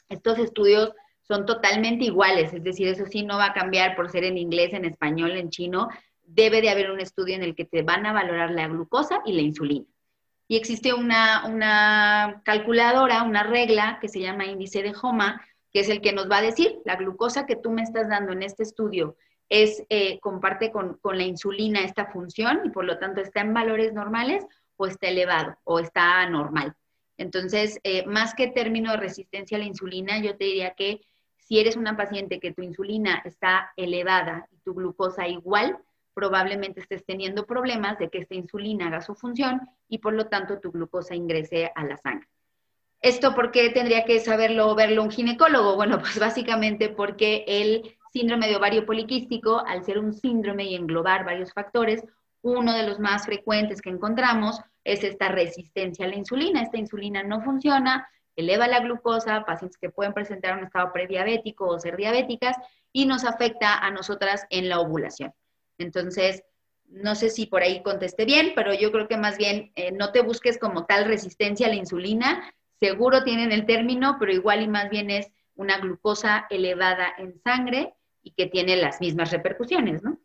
Estos 0.08 0.38
estudios 0.38 0.92
son 1.22 1.46
totalmente 1.46 2.04
iguales, 2.04 2.52
es 2.52 2.62
decir, 2.62 2.88
eso 2.88 3.06
sí 3.06 3.24
no 3.24 3.36
va 3.36 3.46
a 3.46 3.52
cambiar 3.52 3.96
por 3.96 4.10
ser 4.10 4.24
en 4.24 4.38
inglés, 4.38 4.72
en 4.72 4.84
español, 4.84 5.32
en 5.32 5.50
chino. 5.50 5.88
Debe 6.22 6.60
de 6.60 6.70
haber 6.70 6.90
un 6.90 7.00
estudio 7.00 7.36
en 7.36 7.42
el 7.42 7.54
que 7.54 7.64
te 7.64 7.82
van 7.82 8.06
a 8.06 8.12
valorar 8.12 8.50
la 8.50 8.68
glucosa 8.68 9.22
y 9.24 9.32
la 9.32 9.42
insulina. 9.42 9.86
Y 10.48 10.56
existe 10.56 10.94
una, 10.94 11.46
una 11.46 12.42
calculadora, 12.44 13.22
una 13.22 13.42
regla 13.42 13.98
que 14.00 14.08
se 14.08 14.20
llama 14.20 14.46
índice 14.46 14.82
de 14.82 14.94
HOMA, 15.00 15.44
que 15.72 15.80
es 15.80 15.88
el 15.88 16.00
que 16.00 16.12
nos 16.12 16.30
va 16.30 16.38
a 16.38 16.42
decir 16.42 16.78
la 16.84 16.96
glucosa 16.96 17.46
que 17.46 17.56
tú 17.56 17.70
me 17.70 17.82
estás 17.82 18.08
dando 18.08 18.32
en 18.32 18.42
este 18.42 18.62
estudio 18.62 19.16
es, 19.48 19.84
eh, 19.88 20.18
comparte 20.20 20.70
con, 20.72 20.98
la 21.02 21.22
insulina 21.22 21.84
esta 21.84 22.06
función 22.06 22.62
y 22.64 22.70
por 22.70 22.84
lo 22.84 22.98
tanto 22.98 23.20
está 23.20 23.40
en 23.40 23.54
valores 23.54 23.92
normales 23.92 24.44
o 24.76 24.86
está 24.86 25.08
elevado 25.08 25.56
o 25.64 25.78
está 25.78 26.28
normal. 26.28 26.74
Entonces, 27.16 27.78
eh, 27.82 28.04
más 28.06 28.34
que 28.34 28.48
término 28.48 28.90
de 28.90 28.98
resistencia 28.98 29.56
a 29.56 29.60
la 29.60 29.66
insulina, 29.66 30.18
yo 30.20 30.36
te 30.36 30.44
diría 30.44 30.74
que 30.74 31.00
si 31.38 31.60
eres 31.60 31.76
una 31.76 31.96
paciente 31.96 32.40
que 32.40 32.52
tu 32.52 32.62
insulina 32.62 33.22
está 33.24 33.72
elevada 33.76 34.48
y 34.50 34.58
tu 34.58 34.74
glucosa 34.74 35.28
igual, 35.28 35.78
probablemente 36.16 36.80
estés 36.80 37.04
teniendo 37.04 37.44
problemas 37.44 37.98
de 37.98 38.08
que 38.08 38.18
esta 38.18 38.34
insulina 38.34 38.86
haga 38.86 39.02
su 39.02 39.14
función 39.14 39.60
y 39.86 39.98
por 39.98 40.14
lo 40.14 40.28
tanto 40.28 40.58
tu 40.60 40.72
glucosa 40.72 41.14
ingrese 41.14 41.70
a 41.74 41.84
la 41.84 41.98
sangre. 41.98 42.26
¿Esto 43.02 43.34
por 43.34 43.50
qué 43.50 43.68
tendría 43.68 44.06
que 44.06 44.18
saberlo 44.20 44.74
verlo 44.74 45.02
un 45.02 45.10
ginecólogo? 45.10 45.76
Bueno, 45.76 45.98
pues 46.00 46.18
básicamente 46.18 46.88
porque 46.88 47.44
él 47.46 47.96
síndrome 48.14 48.48
de 48.48 48.56
ovario 48.56 48.86
poliquístico, 48.86 49.62
al 49.66 49.84
ser 49.84 49.98
un 49.98 50.14
síndrome 50.14 50.64
y 50.64 50.74
englobar 50.74 51.26
varios 51.26 51.52
factores, 51.52 52.02
uno 52.40 52.72
de 52.72 52.84
los 52.84 52.98
más 52.98 53.26
frecuentes 53.26 53.82
que 53.82 53.90
encontramos 53.90 54.58
es 54.84 55.04
esta 55.04 55.28
resistencia 55.28 56.06
a 56.06 56.08
la 56.08 56.16
insulina. 56.16 56.62
Esta 56.62 56.78
insulina 56.78 57.24
no 57.24 57.42
funciona, 57.42 58.08
eleva 58.36 58.68
la 58.68 58.80
glucosa, 58.80 59.44
pacientes 59.44 59.76
que 59.76 59.90
pueden 59.90 60.14
presentar 60.14 60.56
un 60.56 60.64
estado 60.64 60.94
prediabético 60.94 61.66
o 61.66 61.78
ser 61.78 61.96
diabéticas 61.96 62.56
y 62.90 63.04
nos 63.04 63.24
afecta 63.24 63.78
a 63.78 63.90
nosotras 63.90 64.46
en 64.48 64.70
la 64.70 64.80
ovulación. 64.80 65.34
Entonces, 65.78 66.44
no 66.88 67.14
sé 67.14 67.30
si 67.30 67.46
por 67.46 67.62
ahí 67.62 67.82
contesté 67.82 68.24
bien, 68.24 68.52
pero 68.54 68.72
yo 68.74 68.92
creo 68.92 69.08
que 69.08 69.16
más 69.16 69.38
bien 69.38 69.72
eh, 69.76 69.92
no 69.92 70.12
te 70.12 70.22
busques 70.22 70.58
como 70.58 70.86
tal 70.86 71.04
resistencia 71.04 71.66
a 71.66 71.70
la 71.70 71.76
insulina. 71.76 72.54
Seguro 72.78 73.24
tienen 73.24 73.52
el 73.52 73.66
término, 73.66 74.16
pero 74.18 74.32
igual 74.32 74.62
y 74.62 74.68
más 74.68 74.90
bien 74.90 75.10
es 75.10 75.30
una 75.54 75.78
glucosa 75.78 76.46
elevada 76.50 77.12
en 77.18 77.40
sangre 77.42 77.94
y 78.22 78.32
que 78.32 78.46
tiene 78.46 78.76
las 78.76 79.00
mismas 79.00 79.30
repercusiones, 79.30 80.02
¿no? 80.02 80.20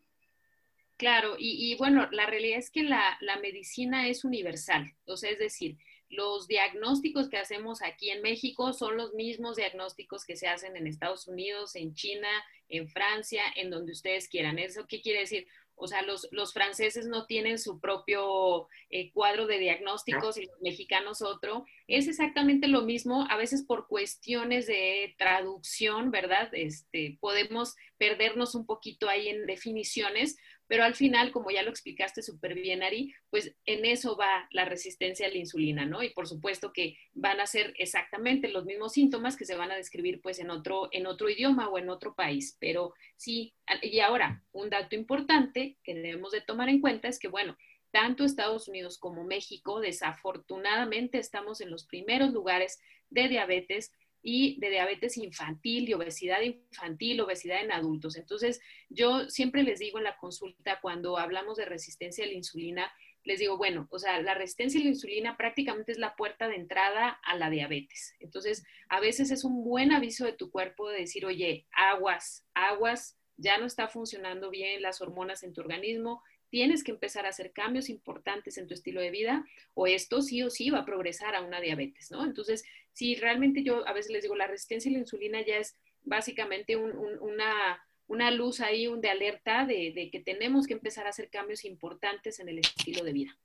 Claro, 0.96 1.34
y, 1.36 1.74
bueno, 1.78 2.08
la 2.12 2.26
realidad 2.26 2.58
es 2.58 2.70
que 2.70 2.84
la, 2.84 3.18
medicina 3.40 4.06
es 4.06 4.24
universal, 4.24 4.94
o 5.04 5.16
sea, 5.16 5.30
es 5.30 5.38
decir, 5.40 5.76
los 6.12 6.46
diagnósticos 6.46 7.28
que 7.28 7.38
hacemos 7.38 7.82
aquí 7.82 8.10
en 8.10 8.20
México 8.20 8.72
son 8.74 8.96
los 8.98 9.14
mismos 9.14 9.56
diagnósticos 9.56 10.24
que 10.26 10.36
se 10.36 10.46
hacen 10.46 10.76
en 10.76 10.86
Estados 10.86 11.26
Unidos, 11.26 11.74
en 11.74 11.94
China, 11.94 12.28
en 12.68 12.88
Francia, 12.88 13.42
en 13.56 13.70
donde 13.70 13.92
ustedes 13.92 14.28
quieran. 14.28 14.58
¿Eso 14.58 14.86
qué 14.86 15.00
quiere 15.00 15.20
decir? 15.20 15.46
O 15.74 15.88
sea, 15.88 16.02
los, 16.02 16.28
los 16.30 16.52
franceses 16.52 17.06
no 17.06 17.26
tienen 17.26 17.58
su 17.58 17.80
propio 17.80 18.68
eh, 18.90 19.10
cuadro 19.12 19.46
de 19.46 19.58
diagnósticos 19.58 20.36
y 20.36 20.44
los 20.44 20.60
mexicanos 20.60 21.22
otro. 21.22 21.64
Es 21.88 22.08
exactamente 22.08 22.68
lo 22.68 22.82
mismo, 22.82 23.26
a 23.30 23.36
veces 23.36 23.64
por 23.64 23.88
cuestiones 23.88 24.66
de 24.66 25.14
traducción, 25.18 26.10
¿verdad? 26.10 26.50
Este, 26.52 27.16
podemos 27.20 27.74
perdernos 27.96 28.54
un 28.54 28.66
poquito 28.66 29.08
ahí 29.08 29.28
en 29.28 29.46
definiciones, 29.46 30.36
pero 30.72 30.84
al 30.84 30.94
final, 30.94 31.32
como 31.32 31.50
ya 31.50 31.62
lo 31.62 31.68
explicaste 31.68 32.22
súper 32.22 32.54
bien, 32.54 32.82
Ari, 32.82 33.12
pues 33.28 33.54
en 33.66 33.84
eso 33.84 34.16
va 34.16 34.48
la 34.52 34.64
resistencia 34.64 35.26
a 35.26 35.28
la 35.28 35.36
insulina, 35.36 35.84
¿no? 35.84 36.02
Y 36.02 36.08
por 36.14 36.26
supuesto 36.26 36.72
que 36.72 36.96
van 37.12 37.40
a 37.40 37.46
ser 37.46 37.74
exactamente 37.76 38.48
los 38.48 38.64
mismos 38.64 38.94
síntomas 38.94 39.36
que 39.36 39.44
se 39.44 39.54
van 39.54 39.70
a 39.70 39.76
describir 39.76 40.22
pues 40.22 40.38
en 40.38 40.48
otro, 40.48 40.88
en 40.92 41.06
otro 41.06 41.28
idioma 41.28 41.68
o 41.68 41.76
en 41.76 41.90
otro 41.90 42.14
país. 42.14 42.56
Pero 42.58 42.94
sí, 43.16 43.52
y 43.82 44.00
ahora, 44.00 44.42
un 44.52 44.70
dato 44.70 44.96
importante 44.96 45.76
que 45.84 45.94
debemos 45.94 46.32
de 46.32 46.40
tomar 46.40 46.70
en 46.70 46.80
cuenta 46.80 47.06
es 47.06 47.18
que, 47.18 47.28
bueno, 47.28 47.58
tanto 47.90 48.24
Estados 48.24 48.66
Unidos 48.66 48.96
como 48.96 49.24
México, 49.24 49.78
desafortunadamente 49.78 51.18
estamos 51.18 51.60
en 51.60 51.70
los 51.70 51.84
primeros 51.84 52.32
lugares 52.32 52.80
de 53.10 53.28
diabetes 53.28 53.92
y 54.22 54.58
de 54.60 54.70
diabetes 54.70 55.16
infantil 55.16 55.88
y 55.88 55.94
obesidad 55.94 56.40
infantil, 56.40 57.20
obesidad 57.20 57.62
en 57.62 57.72
adultos. 57.72 58.16
Entonces, 58.16 58.60
yo 58.88 59.28
siempre 59.28 59.62
les 59.62 59.80
digo 59.80 59.98
en 59.98 60.04
la 60.04 60.16
consulta 60.16 60.78
cuando 60.80 61.18
hablamos 61.18 61.56
de 61.56 61.64
resistencia 61.64 62.24
a 62.24 62.28
la 62.28 62.34
insulina, 62.34 62.92
les 63.24 63.38
digo, 63.38 63.56
bueno, 63.56 63.88
o 63.90 63.98
sea, 63.98 64.20
la 64.20 64.34
resistencia 64.34 64.80
a 64.80 64.84
la 64.84 64.90
insulina 64.90 65.36
prácticamente 65.36 65.92
es 65.92 65.98
la 65.98 66.16
puerta 66.16 66.48
de 66.48 66.56
entrada 66.56 67.08
a 67.24 67.36
la 67.36 67.50
diabetes. 67.50 68.14
Entonces, 68.20 68.64
a 68.88 69.00
veces 69.00 69.30
es 69.30 69.44
un 69.44 69.64
buen 69.64 69.92
aviso 69.92 70.24
de 70.24 70.32
tu 70.32 70.50
cuerpo 70.50 70.88
de 70.88 71.00
decir, 71.00 71.24
oye, 71.24 71.66
aguas, 71.72 72.46
aguas, 72.54 73.18
ya 73.42 73.58
no 73.58 73.66
está 73.66 73.88
funcionando 73.88 74.50
bien 74.50 74.80
las 74.82 75.00
hormonas 75.00 75.42
en 75.42 75.52
tu 75.52 75.60
organismo, 75.60 76.22
tienes 76.48 76.84
que 76.84 76.92
empezar 76.92 77.26
a 77.26 77.30
hacer 77.30 77.52
cambios 77.52 77.88
importantes 77.88 78.56
en 78.56 78.68
tu 78.68 78.74
estilo 78.74 79.00
de 79.00 79.10
vida 79.10 79.44
o 79.74 79.86
esto 79.86 80.22
sí 80.22 80.42
o 80.42 80.50
sí 80.50 80.70
va 80.70 80.80
a 80.80 80.84
progresar 80.84 81.34
a 81.34 81.40
una 81.40 81.60
diabetes, 81.60 82.10
¿no? 82.10 82.24
Entonces, 82.24 82.64
si 82.92 83.16
realmente 83.16 83.62
yo 83.62 83.86
a 83.88 83.92
veces 83.92 84.12
les 84.12 84.22
digo, 84.22 84.36
la 84.36 84.46
resistencia 84.46 84.90
a 84.90 84.92
la 84.92 85.00
insulina 85.00 85.40
ya 85.44 85.56
es 85.56 85.76
básicamente 86.02 86.76
una, 86.76 87.82
una, 88.06 88.30
luz 88.30 88.60
ahí, 88.60 88.86
un 88.86 89.00
de 89.00 89.10
alerta 89.10 89.64
de, 89.64 89.92
de 89.94 90.10
que 90.10 90.20
tenemos 90.20 90.66
que 90.66 90.74
empezar 90.74 91.06
a 91.06 91.10
hacer 91.10 91.30
cambios 91.30 91.64
importantes 91.64 92.38
en 92.38 92.48
el 92.48 92.58
estilo 92.58 93.02
de 93.02 93.12
vida. 93.12 93.38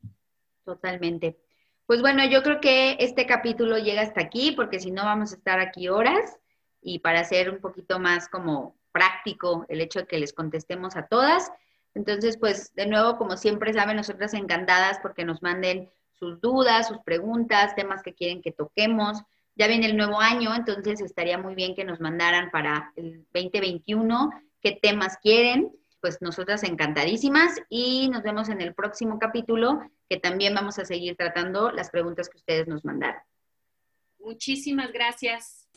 Totalmente. 0.66 1.38
Pues 1.86 2.02
bueno, 2.02 2.26
yo 2.30 2.44
creo 2.44 2.60
que 2.60 2.98
este 3.00 3.26
capítulo 3.26 3.78
llega 3.78 4.02
hasta 4.02 4.22
aquí 4.22 4.52
porque 4.52 4.80
si 4.80 4.92
no 4.92 5.06
vamos 5.06 5.32
a 5.32 5.38
estar 5.38 5.60
aquí 5.60 5.88
horas 5.88 6.38
y 6.82 7.00
para 7.00 7.22
hacer 7.22 7.50
un 7.50 7.62
poquito 7.62 8.00
más 8.00 8.28
como 8.28 8.76
práctico 8.98 9.66
el 9.70 9.82
hecho 9.82 10.00
de 10.00 10.08
que 10.08 10.20
les 10.20 10.34
contestemos 10.34 10.96
a 10.96 11.08
todas, 11.08 11.52
entonces, 11.98 12.38
pues 12.38 12.76
de 12.76 12.86
nuevo, 12.86 13.18
como 13.18 13.38
siempre 13.38 13.74
saben, 13.74 13.98
nosotras 13.98 14.36
encantadas 14.36 15.00
porque 15.02 15.26
nos 15.26 15.42
manden 15.42 15.90
sus 16.12 16.40
dudas, 16.40 16.88
sus 16.88 17.00
preguntas, 17.00 17.76
temas 17.76 18.04
que 18.04 18.14
quieren 18.14 18.44
que 18.44 18.52
toquemos. 18.52 19.24
Ya 19.56 19.68
viene 19.68 19.88
el 19.88 19.98
nuevo 19.98 20.20
año, 20.20 20.54
entonces 20.54 21.02
estaría 21.02 21.40
muy 21.40 21.56
bien 21.56 21.74
que 21.74 21.84
nos 21.84 22.00
mandaran 22.00 22.52
para 22.52 22.94
el 22.96 23.26
2021 23.34 24.30
qué 24.62 24.78
temas 24.80 25.18
quieren. 25.18 25.72
Pues 26.00 26.22
nosotras 26.22 26.64
encantadísimas 26.64 27.60
y 27.68 28.10
nos 28.10 28.22
vemos 28.22 28.50
en 28.50 28.62
el 28.62 28.76
próximo 28.76 29.18
capítulo 29.18 29.82
que 30.08 30.18
también 30.18 30.54
vamos 30.54 30.78
a 30.78 30.86
seguir 30.86 31.16
tratando 31.16 31.72
las 31.72 31.90
preguntas 31.90 32.30
que 32.30 32.38
ustedes 32.38 32.68
nos 32.68 32.86
mandaron. 32.86 33.22
Muchísimas 34.20 34.92
gracias. 34.92 35.68